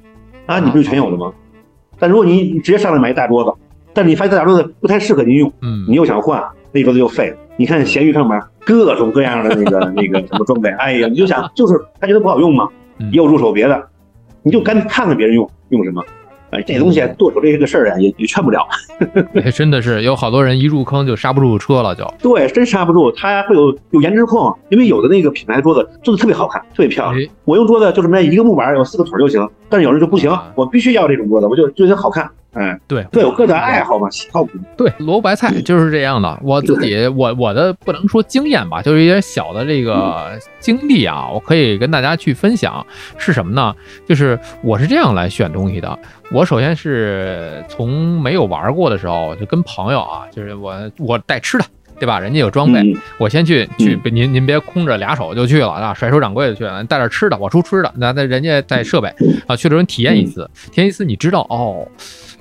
[0.47, 1.31] 啊，你不是全有了吗？
[1.99, 3.51] 但如果你直接上来买一大桌子，
[3.93, 7.37] 但是你发现这大桌子不太适合您用，嗯，你又想换，那桌子就废了。
[7.57, 12.69] 你看闲鱼上面各种各样的那个 那个什么装备，哎呀，你就想就是他觉得不好用嘛，
[13.11, 13.87] 又入手别的，
[14.43, 16.03] 你就干看看别人用用什么。
[16.51, 18.67] 哎，这东西剁手这个事儿啊，也也劝不了。
[19.55, 23.11] 真的是有好多人一入坑就刹不住车了，就 对，真刹不住。
[23.11, 27.29] 它会有有颜值控，因为有的那个品牌桌子做的特别好看，特别漂亮。
[27.45, 32.29] 我用桌子就什么一个木板有四个腿就行，但是有人就不行，我必须要这种桌子，我就就得好看。
[32.53, 34.61] 哎，对，各有各的爱好嘛，喜好不同。
[34.75, 36.39] 对，萝卜白菜就是这样的。
[36.43, 42.83] 我自己，我我的不能说经验吧，就是一些小的这个经历啊，我可以跟大家去分享。
[43.17, 43.75] 是什么呢？
[44.07, 45.99] 就是我是这样来选东西的。
[46.31, 51.65] 我首先是从没有玩过的时候，就跟朋友啊，就是我我带吃的，
[51.99, 52.19] 对吧？
[52.19, 52.81] 人家有装备，
[53.19, 59.07] 我先去去，您您别空着俩手就去了啊，甩手掌柜的去了，带点吃的，我出吃的，那那人家带设备
[59.45, 61.87] 啊，去的人体验一次，体验一次，你知道哦。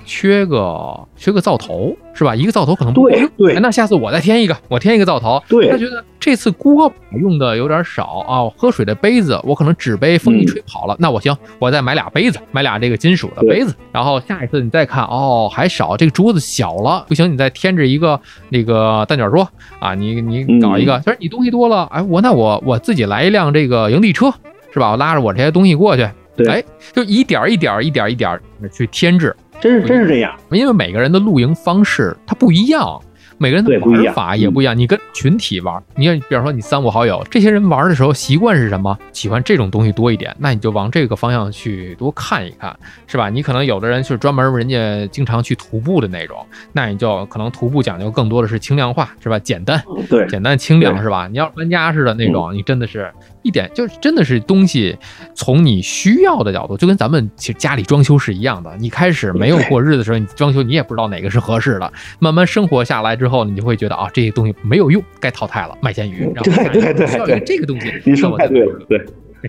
[0.09, 2.35] 缺个缺个灶头是吧？
[2.35, 3.29] 一个灶头可能不够用。
[3.37, 5.39] 对，那下次我再添一个，我添一个灶头。
[5.47, 6.91] 对，他觉得这次锅
[7.21, 13.75] 用的有点少啊，喝水的杯子我可能纸杯风一吹跑了，那我行，我再买俩杯子，买俩这个金属的杯子。
[13.91, 18.19] 然后下一次你再看，哦，还少，这个桌子小了，不行，你再添置一个
[18.49, 19.47] 那个蛋卷桌
[19.79, 20.97] 啊，你你搞一个。
[21.05, 24.33] 他说你东西多了，哎，我那我我自己来一辆这个营地车
[24.73, 24.89] 是吧？
[24.89, 26.01] 我拉着我这些东西过去，
[26.47, 28.39] 哎，就一点一点一点一点
[28.73, 29.35] 去添置。
[29.61, 32.99] 真是真是这样，因为每个人的露营方式它不一样，
[33.39, 34.77] 每个人的玩法也不一样。
[34.77, 38.97] 你跟群体玩，你看，比方说你三五好友，这些人玩的时候习惯是什么？
[39.13, 43.29] 喜欢这种东西多一点，那你就往这个方向去多看一看，是吧？
[43.29, 49.39] 你可能有的人是专门人家经常去徒步的那种，那你就可能徒步讲究更多的是轻量化，是吧？
[49.39, 51.27] 简单，对，简单轻量，是吧？
[51.27, 53.09] 你要搬家似的那种，你真的是。
[53.41, 54.97] 一点就是真的是东西，
[55.33, 58.75] 从你需要的角度，就跟咱们其实家里装修是一样的。
[58.77, 61.93] 你开始没有过日子的时候，你装修你也不知道哪个是合适的。
[62.19, 66.29] 慢慢生活下来之后，你就会觉得啊，这些东西没有用，该淘汰了，卖咸鱼。
[66.35, 68.99] 然后对对对对，这个东西， 你说太对了，对，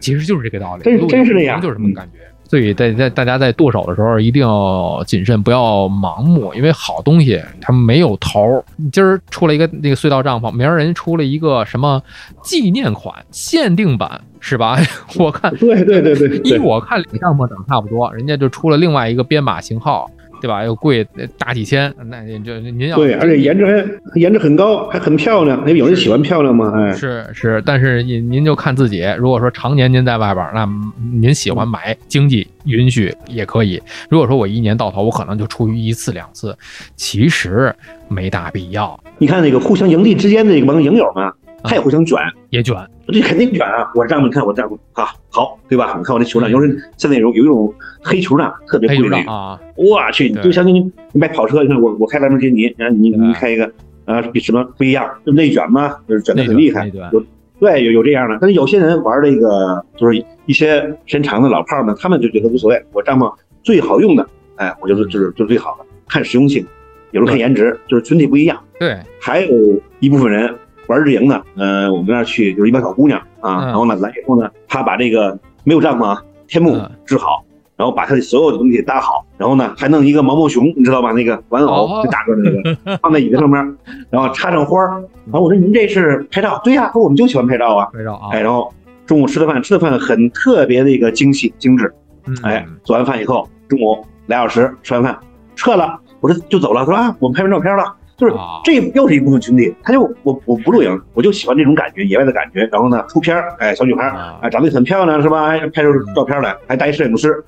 [0.01, 2.19] 其实就是这个道理，真真是这样，就是这么感觉。
[2.45, 8.64] 所以在在大家在剁手的时候一定要谨慎，不要盲目，因为好东西它没有头。
[8.75, 12.03] 你今儿出了一个那个隧道帐篷，明儿人出了一个什么
[12.43, 14.77] 纪念款、限定版，是吧？
[15.16, 20.11] 我看，对对对对，依我看，两帐篷长差不多，人家就出了另外一个编码型号。
[20.40, 20.64] 对吧？
[20.64, 21.07] 又贵
[21.38, 25.62] 大几千，那您就您要对，而且颜值还颜值很高，还很漂亮。
[25.66, 26.72] 那有人喜欢漂亮吗？
[26.74, 29.05] 哎，是是，但是您您就看自己。
[29.18, 30.68] 如果说常年您在外边，那
[31.12, 33.81] 您喜欢买，经济允许也可以。
[34.09, 36.57] 如果说我一年到头，我可能就出于一次两次，
[36.96, 37.74] 其实
[38.09, 38.98] 没大必要。
[39.18, 41.31] 你看那个互相营地之间的这帮营友们。
[41.62, 42.18] 他也互相卷，
[42.51, 42.75] 也卷，
[43.09, 43.90] 这肯定卷啊！
[43.94, 45.94] 我帐篷，你看我帐篷啊，好，对吧？
[45.99, 49.61] 你看我这球帐，有人现在有有一种黑球呢，特别贵那个啊！
[49.77, 53.70] 我去，就相当于你买跑车，你看我我开兰博基尼，然后你你开一个
[54.05, 55.09] 啊，比什么不一样？
[55.25, 56.90] 就内卷嘛，就是卷的很厉害。
[57.12, 57.25] 有
[57.59, 62.83] 对有有这样的，但是有些人玩这个，就是一些时间长的老炮呢，他们就觉得无所谓。
[62.92, 63.31] 我帐篷
[63.62, 66.64] 最好用的，哎，我就是就是就是最好的，看实用性，
[67.11, 68.59] 有时候看颜值，就是群体不一样。
[68.79, 69.51] 对，还有
[69.99, 70.55] 一部分人。
[70.90, 76.76] 玩日营的，呃，我们那儿去就是一帮小姑娘啊，然后呢来以后呢，她把这个没有帐篷啊，天幕
[77.07, 77.44] 支好，
[77.76, 81.12] 然后把她的所有的东西搭好，然后呢还弄一个毛毛熊，你知道吧？
[81.12, 83.76] 那个玩偶就大个的那个 放在椅子上面，
[84.11, 84.88] 然后插上花儿。
[85.26, 86.61] 然后我说您这是拍照？
[86.64, 87.88] 对呀，说我们就喜欢拍照啊。
[87.92, 88.31] 拍照啊。
[88.33, 88.74] 哎，然后
[89.07, 91.94] 中午吃的饭，吃的饭很特别的一个精细精致。
[92.42, 95.17] 哎，做完饭以后，中午俩小时吃完饭
[95.54, 96.00] 撤了。
[96.21, 97.94] 我说就走了，说啊，我们拍完照片了。
[98.21, 102.68] 就是这又是一部分群体，他就我我不露营，我就喜欢这种感觉，野外的感觉。
[102.71, 104.02] 然后呢，出片儿，哎，小女孩
[104.42, 105.48] 儿长得很漂亮是吧？
[105.48, 107.42] 还拍出照片来，还带摄影师。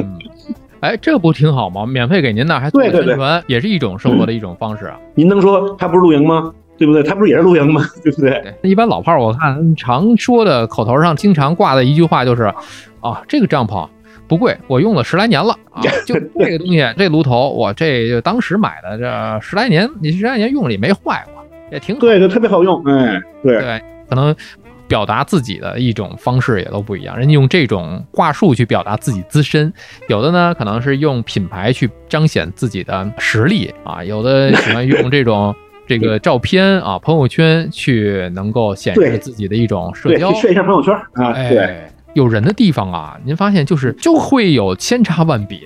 [0.80, 1.86] 哎，这不挺好吗？
[1.86, 4.98] 免费给您呢，还做宣传，也是一种生活的一种方式啊。
[5.14, 6.52] 您能说他不是露营吗？
[6.76, 7.02] 对不对？
[7.02, 7.80] 他不是也是露营吗？
[8.04, 8.54] 对不对？
[8.60, 12.42] 一般老炮儿，我看常说的口头上经常挂的一句话就是：
[13.00, 13.88] 啊，这个帐篷
[14.28, 15.82] 不贵，我用了十来年了啊。
[16.06, 22.82] 就这个东西， 这炉头我这就当时买的，这十来年，你十来年用了也没坏过，也挺对，就特别好用。
[22.84, 24.34] 哎，对对，可能
[24.88, 27.16] 表达自己的一种方式也都不一样。
[27.18, 29.72] 人家用这种话术去表达自己自身，
[30.08, 35.54] 有的呢可能是用品牌去彰显自己的实力啊， 有的喜欢用这种。
[35.88, 41.32] 这个照片啊，朋友圈去能够显示自己的一种社交，炫一下朋友圈啊。
[41.48, 41.78] 对，
[42.16, 45.58] 有人的地方啊，您发现就是就会有千差万别，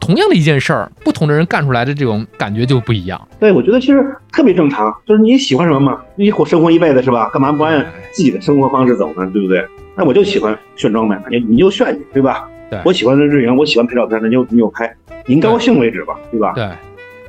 [0.00, 3.28] 同样的一件事儿，不同的人干出来的这种感觉就不一样。
[3.38, 7.28] 对，我觉得其实特别正常，就是你喜欢什么嘛，你活生活一辈子是吧？
[7.28, 9.28] 干嘛不按自己的生活方式走呢？
[9.30, 9.62] 对不对？
[9.94, 12.48] 那我就喜欢炫装备，你你就炫去，对吧？
[12.70, 14.90] 对，我喜欢的日营，我喜欢拍照片，那就你就拍，
[15.26, 16.54] 您高兴为止吧，对吧？
[16.54, 16.66] 对。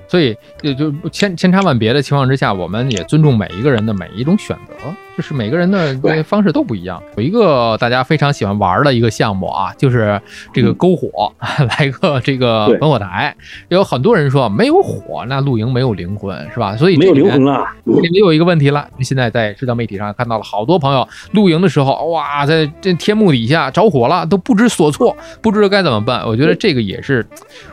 [0.07, 4.73] 所以，就就千千差万别的情况之下，我们也尊重每一个人的每一种选择，
[5.21, 7.01] 就是每个人的方式都不一样。
[7.15, 10.19] 有一个大家非常喜欢玩的一个项目啊，就是
[10.51, 11.31] 这个篝火，
[11.77, 13.35] 来个这个烽火台。
[13.69, 16.75] 有很多人说没有火，那露营没有灵魂，是吧？
[16.75, 17.63] 所以没有灵魂了。
[17.85, 26.25] 这里有一个问题了，现在在社交媒体上看到了好多朋友露营的时候，哇，在这天幕底下着火了，都不知所措，不知道该怎么办。
[26.25, 27.23] 我觉得这个也是，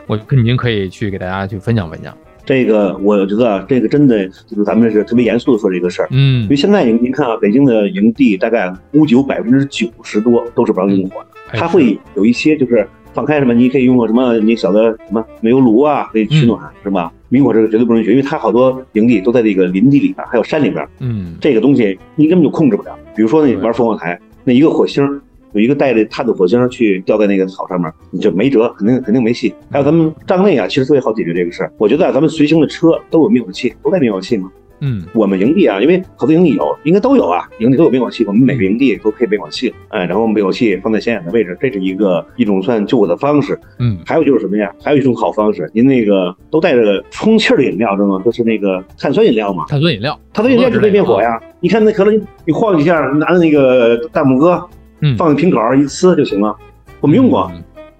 [0.05, 2.15] 我肯定可以去给大家去分享分享。
[2.49, 11.27] 这个我觉得这个真的就是咱们是特别严肃的说这个事儿，嗯，因为现在您您看啊，北京的营地大概估计有百分之九十多都是不让用火的，
[11.59, 17.13] 它会有一些就是放开什么，你可以用个什么你小的什么煤油炉啊，可以取暖是吧？
[17.29, 22.97] 明火这个绝对不允许，因为它好多营地都在这个林地里边，还有山里边，嗯，这个东西你根本就控制不了。
[23.15, 25.21] 比如说你玩烽火台，那一个火星。
[25.53, 29.53] 有一个带着碳的火星去掉在那个草上面，你就没辙，肯定肯定没戏。
[29.71, 31.71] 还有咱们帐内啊，其实特别好解决这个事儿。
[31.77, 34.51] 我觉得咱们随行的车都有灭火器，都带灭火器嘛。
[34.81, 38.23] 嗯，我们营地啊，因为合作营地有，应该都有啊，营地都有灭火器。
[38.23, 43.59] 我们每个营地都配灭火器，哎，然后灭火器放在显眼的位置，这是一个一种算救火的方式。
[43.79, 44.73] 嗯，还有就是什么呀？
[44.81, 48.21] 还有一种好方式，您那个都带着充气的饮料，知道吗？
[48.23, 49.65] 就是那个碳酸饮料嘛。
[49.67, 51.37] 碳酸饮料，碳酸饮料就可以灭火呀。
[51.59, 54.65] 你看那可乐，你晃几下，拿着那个大拇哥。
[55.01, 56.55] 嗯，放在瓶口一呲就行了。
[57.01, 57.51] 我们用过，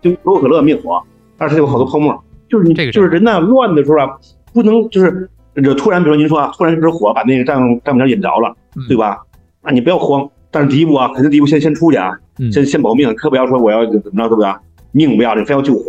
[0.01, 1.01] 就可口可乐灭火，
[1.37, 2.17] 但是它有好多泡沫。
[2.49, 4.09] 就是你，就是人呢乱的时候啊，
[4.53, 8.55] 不能就是这突然，比如您说啊，突然一支火把那个丈丈母娘引着了，
[8.87, 9.19] 对吧？
[9.61, 12.11] 那你不要慌，但是第一步啊，肯定第一步先先出去啊，
[12.51, 14.51] 先先保命，可不要说我要怎么着，对不对？
[14.91, 15.83] 命不要紧，非要救火。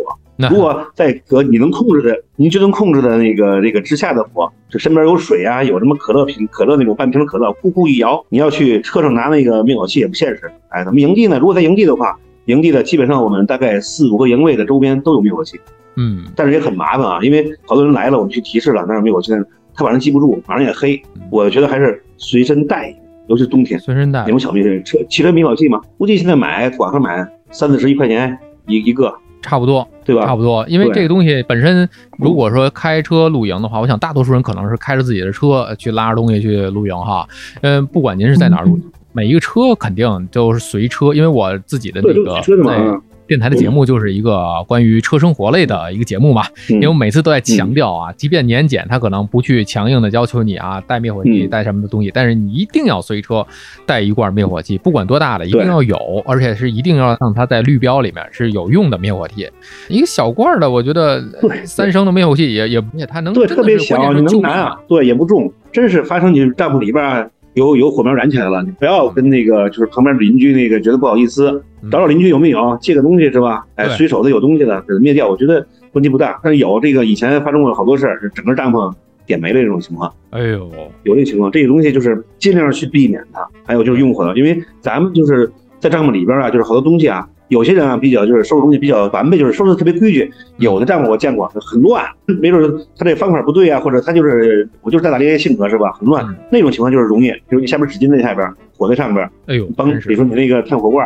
[0.49, 10.51] 如果在可你能控制的，您就能控制的那个这个之下的火，就身边有水啊，有什么可乐瓶、可乐那种半瓶可乐，咕咕一摇，你要去车上拿那个灭火器也不现实。
[10.69, 15.59] 哎，咱们营地呢，如果在营地的话，营地的基本上我们大概四五个营位的周边都有灭火器。
[15.95, 19.31] 嗯，但是也很麻烦啊，因为好多人来了，我们去提示了，但是灭火器
[19.73, 21.01] 他晚上记不住，晚上也黑。
[21.29, 22.93] 我觉得还是随身带，
[23.27, 28.37] 尤其是冬天，随身带那种小灭车汽车灭火器嘛，估计现在买网上买三四十一块钱
[28.67, 29.13] 一一个。
[29.41, 30.25] 差不多，对吧？
[30.25, 31.87] 差不多，因为这个东西本身，
[32.17, 37.27] 如果说开车露营的话，我想大多数人可能是开着自己的车去拉着东西去露营哈。
[37.61, 38.79] 嗯，不管您是在哪儿露，
[39.13, 43.01] 每一个车肯定都是随车，因为我自己的那个在。
[43.31, 53.47] 电台的节目就是一个关于车生活类的一个节目嘛，因为我每次都在强调啊，即便年检他可能不去强硬的要求你啊带灭火器带什么的东西，但是你一定要随车
[53.85, 59.49] 带一罐灭火器，不管多大的一定要有，而且是一定要让它在绿标里面是有用的灭火器。
[59.87, 61.23] 一个小罐的，我觉得
[61.63, 64.79] 三升的灭火器也也也它能对特别小，你能拿啊？
[64.89, 67.31] 对，也不重，真是发生你站不里边。
[67.53, 73.65] 有有火苗燃起来了，你不要跟那个就是旁边邻居那个觉得不好意思，找找邻居有没有借个东西是吧？
[73.75, 76.39] 哎，随手的有东西的给它灭掉，我觉得问题不大。
[76.43, 78.93] 但是有这个以前发生过好多事儿，是整个帐篷
[79.25, 80.11] 点没了这种情况。
[80.29, 80.71] 哎呦，
[81.03, 83.45] 有这个情况，这个东西就是尽量去避免它。
[83.65, 87.27] 还有就是用火的，因为咱们就是在帐篷里边啊，就是好多东西啊。
[87.51, 90.31] 有些人啊，比较就是收拾东西比较完备，就是收拾的特别规矩。
[90.55, 92.05] 有的帐篷我见过很乱，
[92.39, 92.63] 没准
[92.97, 95.91] 他这方法不对啊，或者他就是我就是在打猎性格是吧？
[95.91, 101.05] 很乱，那种情况就是容易，比如你下面纸巾在下边，火在上边，哎呦，崩，比如说你那个炭火罐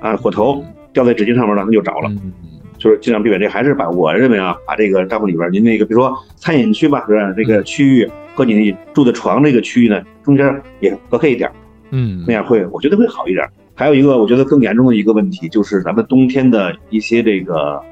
[0.00, 2.10] 啊，火头掉在纸巾上面了，那就着了。
[2.76, 7.32] 就是尽量避免这，还是把我认为啊，把这个帐篷里边您那个，比如说餐饮区吧，是吧？
[7.36, 11.48] 这个区域和你住的床这个区域呢，中间也隔开一点，
[11.92, 13.48] 嗯，那样会，我觉得会好一点。
[13.74, 17.82] 还有一个我觉得更严重的一个问题，就是咱们冬天的一些这个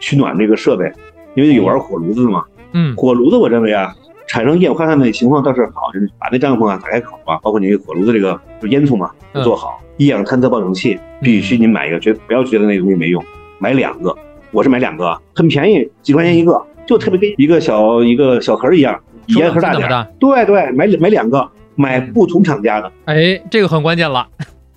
[0.00, 0.90] 取暖这个设备，
[1.34, 3.94] 因为有玩火炉子的嘛，嗯，火炉子我认为啊，
[4.26, 9.10] 产生液化碳的情况倒是好，就是把那帐篷啊打开口啊，包括你火炉子这个就烟囱嘛，
[9.44, 9.80] 做好。
[9.96, 13.22] 一氧探测报警器必须你买一个，绝不要觉得那个东西没用，
[13.58, 14.16] 买两个。
[14.50, 19.88] 我是买两个，很便宜，几块钱一个，就特别跟一个小一个小盒一样，比烟盒大点。
[20.18, 22.90] 对对，买买两个，买不同厂家的。
[23.04, 24.26] 哎，这个很关键了，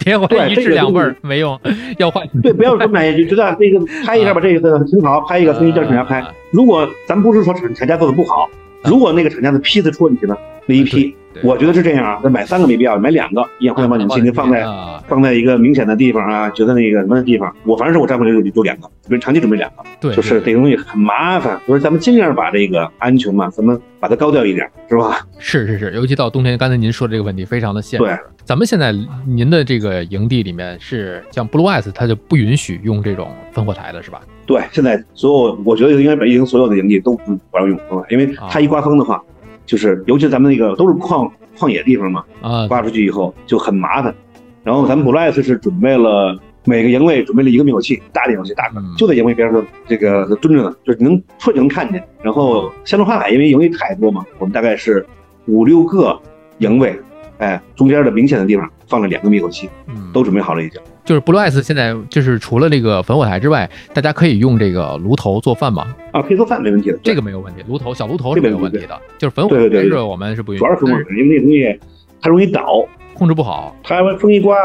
[0.04, 1.60] 别换一式两味儿没用，
[1.97, 2.28] 要换。
[2.41, 6.24] 对，不要说买就觉得这个拍一下吧，这个挺好，拍一个重新叫厂家拍。
[6.52, 8.49] 如果咱不是说厂厂家做的不好，
[8.84, 11.15] 如果那个厂家的批次出问题呢，那一批。
[11.43, 14.65] 我觉得是这样啊，那买三个没必要，买两个一氧化碳报警器，你放在
[15.07, 25.25] 放在一个明显的地方啊，觉得那个什么地方，我反正是我帐篷里就就两个，准备长期准备两个，对，就是这个东西很麻烦，所以咱们尽量把这个安全嘛，咱们把它高调一点，是吧？
[25.39, 28.05] 是是是，尤其到冬天，刚才您说的这个问题非常的现实。
[28.05, 28.13] 对，
[28.43, 28.93] 咱们现在
[29.25, 34.19] 您的这个营地里面是像 Blue Ice，它就不允许用这种烽火台的是吧？
[34.46, 39.22] 对，现在所有我觉得应该北京所有的营地都不不让用风，因为它一刮风的话，
[39.66, 41.30] 就是尤其咱们那个都是旷。
[41.58, 44.16] 旷野地方嘛，啊，刮出去以后就很麻烦。
[44.64, 52.02] 然后咱们 Blue 是准备了每个营位准备了一个灭火器，大的灭火器，大个，就在营位边上这个蹲着呢，就是能出去能看见。
[52.24, 55.06] 然后香中花海因为营地太多嘛，我们大概是
[55.46, 56.18] 五六个
[56.60, 56.98] 营位，
[57.38, 59.70] 哎，中间的明显的地方放了两个灭火器，
[60.14, 60.82] 都准备好了已经。
[61.12, 65.93] 就是 Blue Ice 现在就是除了这个焚火台之外，大家可以用这个炉头做饭吗？
[66.14, 67.62] 啊，可以做饭，没问题的，这个没有问题。
[67.68, 70.64] 炉头小炉头是没有问题的，就是焚火台是我们是不允许。
[70.64, 71.80] 主要是焚火台，因为那东西
[72.22, 73.76] 它容易倒，控制不好。
[73.84, 74.55] 它风一刮，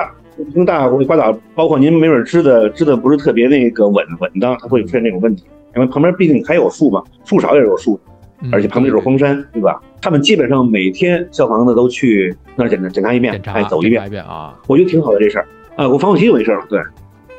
[0.55, 5.43] 风大会刮倒，包括您没准支的支的不是特别那个稳稳当，它会出现那种问题。
[5.75, 7.99] 因为旁边毕竟还有树嘛，树少也有树，
[8.53, 9.83] 而且旁边就是荒山，对吧？
[10.01, 15.49] 他们基本上每天消防的都去那儿检查检查一遍，哎，走一遍一遍啊，我觉得挺好的这事儿。
[15.77, 16.81] 啊，我防火器就没事了，对。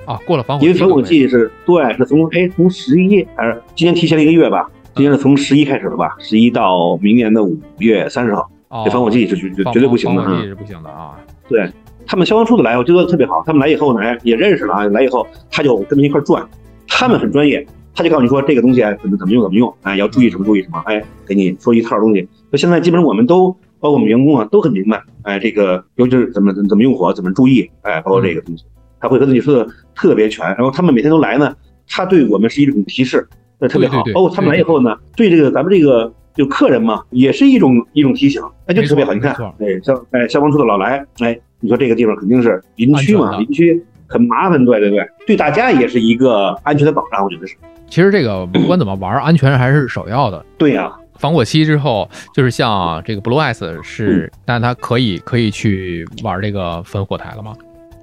[0.06, 4.70] 啊，过了防火，因为防火剂是对，是从哎从十一还是今年提前了一个月吧？
[4.96, 6.16] 今年是从十一开始的吧？
[6.18, 8.50] 十一到明年的五月三十号，
[8.86, 11.20] 这防火剂是绝绝绝对不行的，防火剂是不行的啊。
[11.50, 11.70] 对
[12.06, 13.44] 他们消防处的来，我觉得特别好。
[13.46, 14.86] 他们来以后呢，哎，也认识了啊。
[14.86, 16.42] 来以后他就跟着一块转，
[16.88, 22.26] 他们很专业，他就告诉你说这个东西怎么怎么用怎么用，哎，要注意什么注意什么，哎，给你说一套东西。
[22.50, 28.63] 那现在基本上我们都包括我们员工啊都很明白，哎，这个尤其是怎么怎么用火，怎么注意，哎，包括这个东西。
[28.99, 31.55] 他会和你说的特别全，然后他们每天都来呢，
[31.88, 33.28] 他对我们是一种提示，
[33.59, 34.03] 那特别好。
[34.13, 39.13] 包括他们来以后呢，对这个咱们这个就客人嘛，也是一种一种提醒，那就特别好。
[39.13, 47.55] 你看，哎消哎消防处的老来，哎，你说这个地方肯定是林区嘛，林区很麻烦，对对对，对大家也是一个安全的保障，我觉得是。
[47.89, 50.43] 其实这个不管怎么玩，安全还是首要的。
[50.57, 57.55] 对呀，防火期之后，就是像这个 Blue Ice 是，那它可以可以去玩这个烽火台了吗？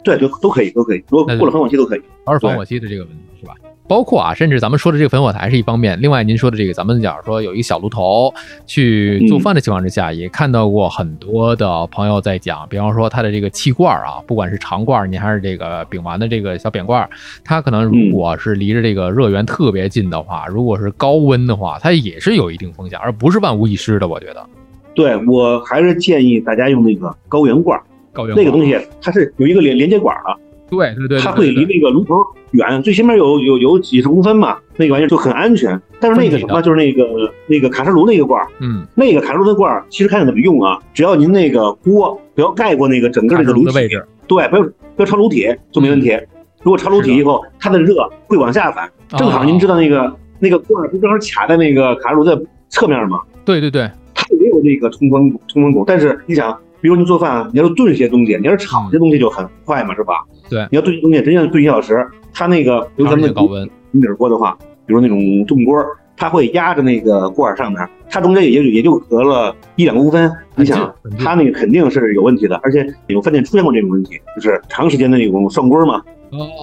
[0.03, 3.55] 对，就都可以，都可以，如果过了防火期都可以，都是防火期的这个问题是吧？
[3.87, 8.33] 包括啊，甚至咱们说的这个烽火台是一方面，另外您说的这个，咱们假如说有一个小炉头
[8.67, 17.09] 去做饭的情况之下，也看到过很多的朋友在讲，比方说它的这个气罐啊，不管是长罐，你还是这个丙烷的这个小扁罐，
[17.45, 24.09] 它可能如果是离着这个热源特别近的话，如果是高温的话，它也是有一定风险，而不是万无一失的。
[24.09, 24.47] 我觉得，
[24.95, 27.79] 对我还是建议大家用那个高原罐。
[28.13, 30.37] 高原那个东西它是有一个连连接管的，
[30.71, 32.17] 对对对，它会离那个炉头
[32.53, 35.81] 远，最起码有有有几十公分嘛，那个玩意儿就很安全。
[36.01, 37.05] 但是那个什么，就是那个
[37.47, 46.19] 那个卡式炉那个罐，嗯，那个卡式炉的罐儿，其实看怎么用啊，只要您那个锅不要盖过那个整个那个炉的位置，对，不要不要超炉体就没问题。
[46.63, 53.21] 如果超炉体以后，它的热会往下反，正好您知道那个那个罐儿不正好卡在那个卡式炉的侧面吗？
[53.45, 56.57] 对对对，它也有那个通风通风孔，但是你想。
[56.81, 60.23] 比如你做饭，你要炖一些东西，你要是炒些东西就很快嘛，是吧？
[60.49, 65.85] 对，你要炖东西，真要炖一小时，它那个，比如咱们高温平底锅的话，比如那种炖锅，
[66.17, 67.81] 它会压着那个罐上面，
[68.11, 76.03] 它中间也就也就隔了一两公分，你想，它那个肯定是有问题的，而且有饭店出现过这种问题，就是长时间的那种涮锅嘛，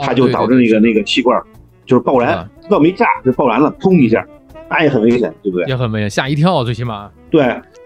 [0.03, 1.41] 它就导致那个那个气罐
[1.85, 4.25] 就是爆燃，倒没炸就爆燃了，砰一下，
[4.69, 5.65] 那也很危险，对不对？
[5.67, 7.09] 也很危险，吓一跳，最起码。
[7.29, 7.43] 对。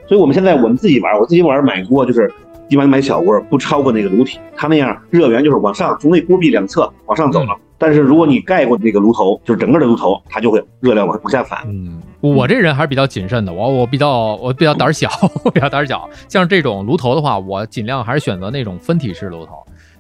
[0.08, 2.32] 所以我们现在我们自己玩，我自己玩买锅就是
[2.68, 7.56] 一般买小锅，不超过那个炉体，它那样热源就是往上从那锅壁两侧往上走了。
[7.78, 11.60] 但是如果你盖过那个炉头，就是整个的炉头，它就会热量往往下反。
[11.68, 15.10] 嗯，我这人还是比较谨慎的，我我比较我比较胆小，
[15.44, 16.10] 我比较胆 小。
[16.30, 19.54] 像这种炉头的话，我尽量还是选择那种分体式炉头，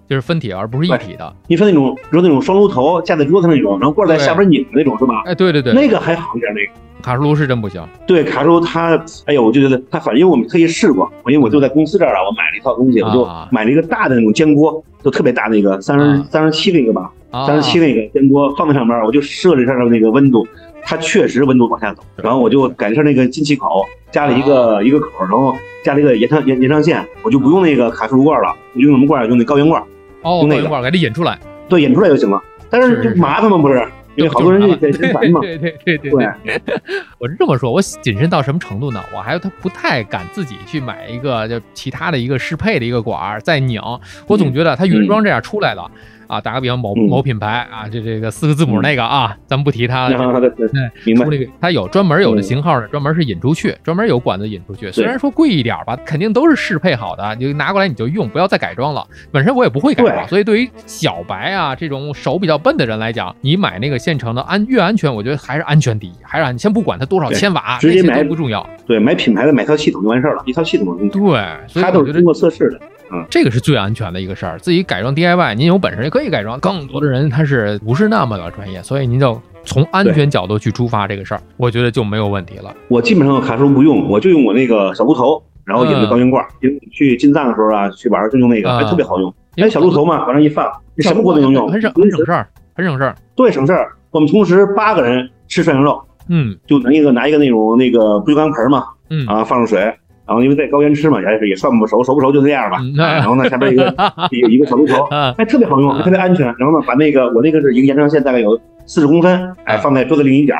[0.08, 1.34] 就是分体而不是一体的。
[1.48, 5.24] 你说那种，比如那种双炉头架在桌子上那种，然后罐在下边拧的那种是吧？
[5.26, 6.72] 哎，对对对，那个还好一点，那个。
[7.02, 8.96] 卡式炉是真不行，对卡式炉它，
[9.26, 17.12] 哎呦，我就觉得它反，因为我们特意试过，因为我就在公司这儿啊，我买了一套东西，我就买了一个大的那种煎锅，就特别大那个三十三十七那个吧，
[17.46, 20.48] 三十七那个煎锅放在上面，我就设了一下那个温度，
[20.82, 22.02] 它确实温度往下走。
[22.16, 25.54] 然后我就改成那个进气口加了一个一个口，然后
[25.84, 29.28] 加了一个延长延延长线，我就不用那个卡式炉罐了，我用什么罐？
[29.30, 29.84] 用那高压罐。
[30.26, 31.40] 哦，用那个管给它引出来。
[31.70, 32.42] 对，引出来就行了。
[32.70, 33.88] 但是就麻烦嘛，不是？
[34.16, 35.42] 因为好多人就嫌烦嘛。
[35.42, 36.62] 对对对对对。
[37.20, 39.04] 我是这么说，我谨慎到什么程度呢？
[39.14, 43.82] 我还他不太敢自己去买一个就其他的一个适配的一个管儿再拧。
[44.26, 45.92] 我总觉得它原装这样出来的。
[46.28, 50.10] 啊，打个比方，某某品牌啊，这这个四个字母那个啊，咱们不提它。
[50.10, 50.18] 对
[50.50, 50.68] 对，
[51.06, 51.26] 明白。
[51.60, 54.92] 它有专门有的型号呢，专门是引出去，专门有管子引出去。
[54.92, 59.06] 虽然说贵一点吧，肯定都是适配好的，你就拿过来你就用，不要再改装了。
[59.32, 68.68] 本身我也不会改装，所以对于小白啊这种手比较笨的人来讲，你买那个现成的安越安全，我觉得还是安全第一，还是你先不管它多少千瓦，直接买不重要。
[68.86, 72.80] 对，买品牌的买套系统就完事儿了，一套系统的对，它都是经过测试的。
[73.12, 74.58] 嗯，这个是最安全的一个事儿。
[74.58, 76.58] 自己改装 DIY，您有本事也可以改装。
[76.62, 82.74] 更多的人他是不是那么的专业，所以您就从安全角度去出发这个事儿，我觉得就没有问题了。
[82.88, 86.46] 我基本上卡式炉不用，我就用我那个小鹿头，然后引个高压罐。
[86.62, 89.34] 因为去进藏的时候啊，去玩就用那个，还特别好用。
[89.56, 93.14] 因为小鹿头嘛，往上一放，你什么锅都能用，很省很省事儿，很省事儿。
[93.36, 93.92] 对，省事儿。
[94.12, 99.94] 我们同时八个人吃涮羊肉，嗯，就拿一个拿一个那种那个不锈钢盆嘛，嗯啊，放上水。
[100.28, 102.78] 然后因为在高原吃嘛，也是也算不熟，熟不熟就那样吧。
[102.96, 103.94] 然后呢，下边一个
[104.32, 105.04] 有一个小炉头，
[105.38, 106.46] 哎，特别好用，还特别安全。
[106.58, 110.56] 然后呢，把那个我那个是一个延长线，大概有四十公分，哎，放在桌子另一角，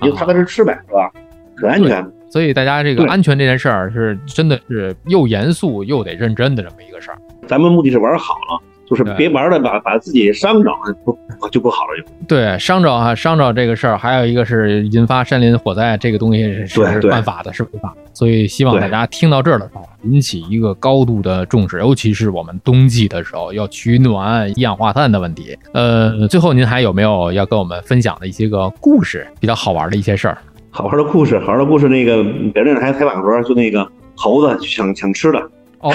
[0.00, 1.10] 你就踏踏实吃呗，是吧？
[1.56, 2.06] 很安全。
[2.30, 7.18] 所以大家这个安全这件事儿是真的是又严肃又得认真的这么一个事儿。
[7.46, 8.60] 咱们目的是玩好了。
[8.88, 10.70] 就是别玩的把把自己伤着，
[11.04, 11.18] 不
[11.50, 12.26] 就不好了就。
[12.26, 17.94] 对，伤着哈，伤着这个事儿，还有一个是引发山林火灾，这个东西是犯法的，是违法。
[18.14, 25.56] 所以希望大家听到这儿的时候，引起一个高度的重视，尤其是我们冬季的时候要取暖、一氧化碳的问题。
[25.72, 30.38] 呃，最后您还有没有要跟我们分享的一些个故事，比较好玩的一些事儿？
[30.70, 31.88] 好玩的故事，好玩的故事。
[31.88, 33.86] 那个别人还采访时候，就那个
[34.16, 35.40] 猴子抢抢吃的。
[35.80, 35.92] 哦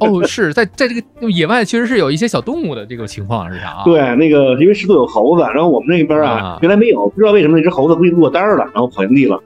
[0.00, 3.82] 哦，是在在这个野外，确实是有一些小动物的这个情况，是啥啊？
[3.84, 9.38] 对，那个因为石头有猴子，然后我们那边啊，原来没有，不知道为什么那只猴子估计落单了，然后跑营地了，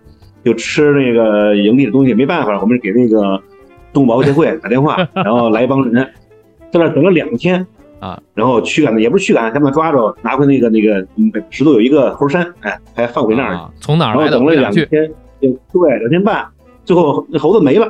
[0.45, 3.41] 就吃那个营地的东西，没办法，我们给那个
[3.93, 6.05] 动物保护协会打电话，然后来一帮人，
[6.71, 7.67] 在那等了两天
[7.99, 11.07] 啊，然后驱赶的也不是驱赶，他们抓着拿回那个那个
[11.49, 14.33] 石头有一个猴山，哎，还放回那儿，从哪来的？
[14.33, 14.87] 等了两天，
[15.41, 15.51] 对，
[15.99, 16.47] 两天半，
[16.85, 17.87] 最后那猴子没了，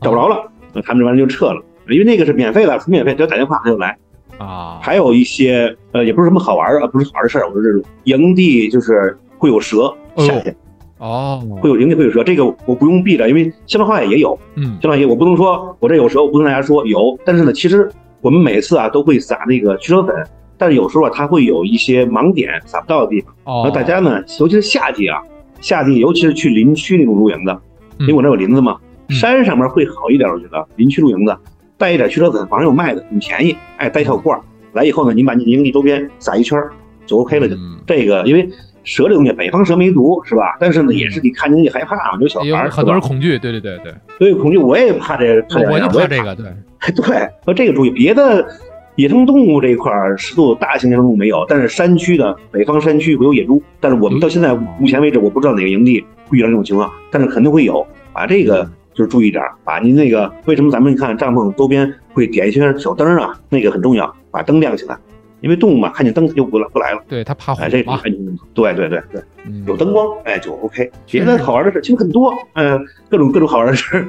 [0.00, 0.36] 找不着了。
[0.82, 3.96] 他们这玩意就撤了，因为那个是免费的，纯免费，只要打电话他就来
[4.38, 4.78] 啊。
[4.82, 7.46] 还有一些呃，也不是什么好玩的，不是好玩的事儿。
[7.46, 10.54] 我说这种营地就是会有蛇，夏天
[10.98, 20.14] 哦，会有营地会有蛇，这个我不用避着，因为消防话也有，嗯，消防也我不能说我这有蛇，我不跟大家说有，但是呢，其实我们每次啊都会撒那个驱蛇粉，
[20.56, 25.20] 但是有时候啊它会有一些盲点撒不到的地方，那大家呢，尤其是夏季啊，
[25.60, 27.60] 夏季尤其是去林区那种露营的，
[27.98, 28.78] 因为我那有林子嘛。
[29.08, 31.38] 山上面会好一点，我觉得林区露营的
[31.76, 33.56] 带一点驱车粉，网上有卖的，很便宜。
[33.76, 34.38] 哎，带一小罐
[34.72, 36.58] 来以后呢，您把你营地周边撒一圈
[37.06, 37.48] 就 OK 了。
[37.48, 38.48] 就这个，因为
[38.82, 40.56] 蛇这东西，北方蛇没毒是吧？
[40.58, 43.38] 但是呢，也是你看见你害怕，有小孩很多人恐惧。
[43.38, 45.36] 对对对对，所以恐惧我也怕这，
[45.70, 46.34] 我就怕这个。
[46.34, 46.46] 对
[46.94, 48.46] 对，和这个注意，别的
[48.96, 53.62] 野生动物这一块适度大型野生动物没有，但是山区的北方山区会有野猪。
[53.80, 57.86] 但是我们到现在目前为止，我不知道哪个营地会遇到这种情况，但是肯定会有。
[58.12, 58.70] 把这个。
[58.94, 63.38] 就是注意点，把您那个为什么咱们看帐篷周边会点一些小灯啊？
[63.48, 64.96] 那个很重要，把灯亮起来，
[65.40, 67.02] 因为动物嘛，看见灯它就不来不来了。
[67.08, 67.62] 对，它怕火。
[67.62, 68.00] 哎，这啊，
[68.54, 69.22] 对对对对，
[69.66, 70.90] 有灯光，哎，就 OK。
[71.10, 74.06] 别的好玩的事其实很多，嗯，各种各种好玩的事。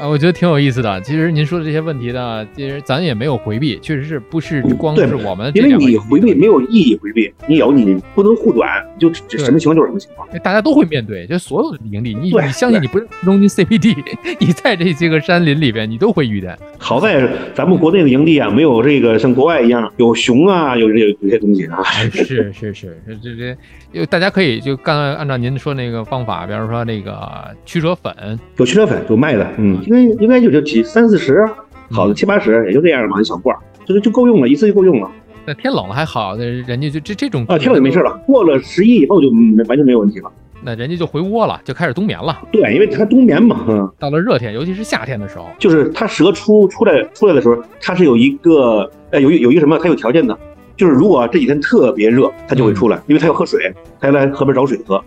[0.00, 1.00] 啊，我觉得挺有意思的。
[1.02, 5.52] 其实您说的这些问题呢，其实咱也没有回避，确实是不是光是我们？
[5.54, 10.28] 因为你回避没有意义，回避你有你不能护短，就什么情况就是什么情况。
[10.42, 13.96] 大家都会面对，就所有的营地，你你相信你不是东京 CPD，
[14.40, 16.58] 你在这些个山林里边，你都会遇见。
[16.78, 21.82] 好在咱们国内的营地啊，没有这个像国外一样有熊啊，有这有些东西啊。
[22.10, 23.56] 是是是，这这，
[23.92, 27.16] 就大家可以就刚才按照您说那个方法，比方说那个
[27.64, 28.12] 驱蛇粉，
[28.56, 29.80] 有驱蛇粉有卖的，嗯。
[30.02, 31.44] 应该应该就就几三四十，
[31.90, 35.10] 好的七八十也就这样嘛，一小罐，就就够用了，一次就够用了。
[35.46, 38.18] 那天冷了还好，那人家就这这种啊，天冷就没事了。
[38.26, 40.32] 过了十一以后就没完全没有问题了。
[40.62, 42.40] 那人家就回窝了，就开始冬眠了。
[42.50, 43.66] 对，因为它冬眠嘛。
[43.68, 43.86] 嗯。
[43.98, 50.38] 到了热天，尤其是夏天的时候，就是它蛇出出来出来的时候，它是有一个呃有有一个什么，它有条件的，
[50.78, 53.70] 就是如果这几天特别热，它就会出来，因为它要喝水，
[54.00, 55.04] 它要来河边找水喝。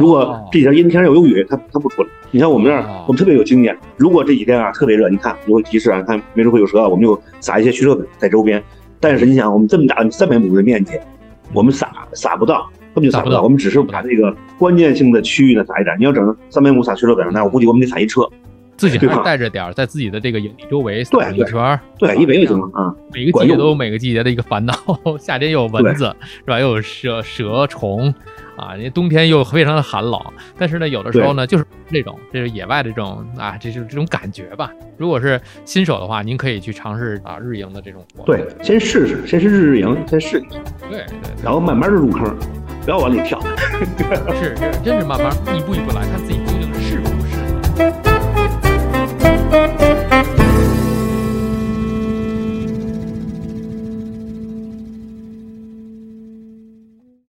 [0.00, 2.08] 如果这几天阴天又有雨，它它不出来。
[2.30, 3.76] 你像我们这儿，我们特别有经验。
[3.96, 8.62] 如果这几天啊特别热，你看就会提示啊，看没准会有蛇，我们就撒一些驱蛇粉在周边。
[9.00, 10.92] 但是你想，我们这么大三百亩的面积，
[11.52, 13.42] 我们撒撒不到，根本就撒不到。
[13.42, 15.96] 我们只是把这个关键性的区域呢撒一点。
[15.98, 18.28] 你要整三百亩撒驱蛇粉那，我估计我们得撒一车。
[18.76, 22.94] 自己还带着点儿，在自己的这个营地周围撒一圈对，一围就行了啊。
[23.12, 24.72] 每个季节都有每个季节的一个烦恼，
[25.18, 26.14] 夏天又有蚊子，
[26.44, 26.60] 是吧？
[26.60, 28.14] 又有蛇蛇虫，
[28.58, 30.20] 啊，你冬天又非常的寒冷。
[30.58, 34.70] 但是呢，有的时候呢，就是这种，这是野外的这种啊，这就是这种感觉吧。
[34.96, 38.24] 如果是新手的话，您可以去尝试啊日营的这种活。
[38.24, 40.58] 对，先试试，先是日日营，先试一下。
[40.90, 41.30] 对对。
[41.42, 42.36] 然后慢慢的入坑，
[42.84, 43.40] 不要往里跳。
[44.34, 47.36] 是是，真是慢慢一步一步来看自己究竟适不适
[48.02, 48.17] 合。